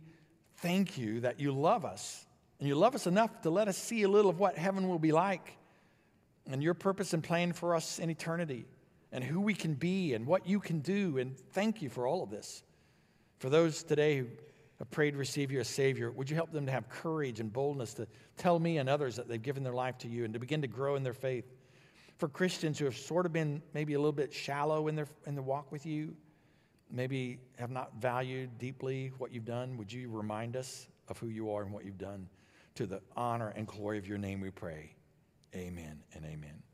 thank 0.58 0.98
you 0.98 1.22
that 1.22 1.40
you 1.40 1.52
love 1.52 1.86
us. 1.86 2.26
And 2.60 2.68
you 2.68 2.76
love 2.76 2.96
us 2.96 3.08
enough 3.08 3.42
to 3.42 3.50
let 3.50 3.68
us 3.68 3.78
see 3.78 4.04
a 4.04 4.10
little 4.10 4.32
of 4.32 4.40
what 4.40 4.58
heaven 4.58 4.88
will 4.88 5.00
be 5.00 5.12
like 5.12 5.58
and 6.50 6.64
your 6.64 6.74
purpose 6.74 7.14
and 7.14 7.24
plan 7.24 7.54
for 7.54 7.76
us 7.76 8.00
in 8.00 8.10
eternity 8.10 8.66
and 9.12 9.24
who 9.24 9.42
we 9.42 9.54
can 9.54 9.74
be 9.74 10.14
and 10.14 10.26
what 10.26 10.48
you 10.48 10.60
can 10.60 10.80
do. 10.80 11.18
And 11.18 11.38
thank 11.38 11.82
you 11.82 11.90
for 11.90 12.08
all 12.08 12.24
of 12.24 12.30
this. 12.30 12.64
For 13.40 13.50
those 13.50 13.84
today 13.84 14.18
who 14.18 14.28
have 14.80 14.90
prayed 14.92 15.12
to 15.12 15.18
receive 15.18 15.52
you 15.52 15.60
as 15.60 15.68
Savior, 15.68 16.12
would 16.12 16.30
you 16.30 16.36
help 16.36 16.52
them 16.52 16.66
to 16.66 16.72
have 16.72 16.88
courage 16.90 17.40
and 17.40 17.52
boldness 17.52 17.94
to 17.96 18.08
tell 18.38 18.60
me 18.60 18.78
and 18.78 18.88
others 18.88 19.16
that 19.16 19.28
they've 19.28 19.42
given 19.42 19.64
their 19.64 19.74
life 19.74 19.98
to 20.00 20.08
you 20.08 20.24
and 20.24 20.34
to 20.34 20.40
begin 20.40 20.62
to 20.62 20.68
grow 20.68 20.96
in 20.96 21.04
their 21.04 21.14
faith? 21.14 21.46
For 22.18 22.28
Christians 22.28 22.80
who 22.80 22.86
have 22.86 22.98
sort 22.98 23.26
of 23.26 23.34
been 23.34 23.62
maybe 23.74 23.94
a 23.94 24.00
little 24.00 24.12
bit 24.12 24.34
shallow 24.34 24.88
in 24.88 24.96
their, 24.96 25.08
in 25.26 25.36
their 25.36 25.44
walk 25.44 25.72
with 25.72 25.86
you, 25.86 26.16
maybe 26.92 27.40
have 27.58 27.72
not 27.72 27.94
valued 28.00 28.58
deeply 28.58 29.12
what 29.18 29.32
you've 29.32 29.46
done, 29.46 29.78
would 29.78 29.92
you 29.92 30.10
remind 30.10 30.56
us 30.56 30.88
of 31.08 31.18
who 31.18 31.28
you 31.28 31.52
are 31.52 31.64
and 31.64 31.72
what 31.72 31.86
you've 31.86 31.98
done. 31.98 32.28
To 32.76 32.86
the 32.86 33.02
honor 33.16 33.50
and 33.56 33.66
glory 33.66 33.98
of 33.98 34.08
your 34.08 34.18
name, 34.18 34.42
we 34.42 34.52
pray. 34.52 34.96
Amen 35.56 36.04
and 36.14 36.26
amen. 36.26 36.67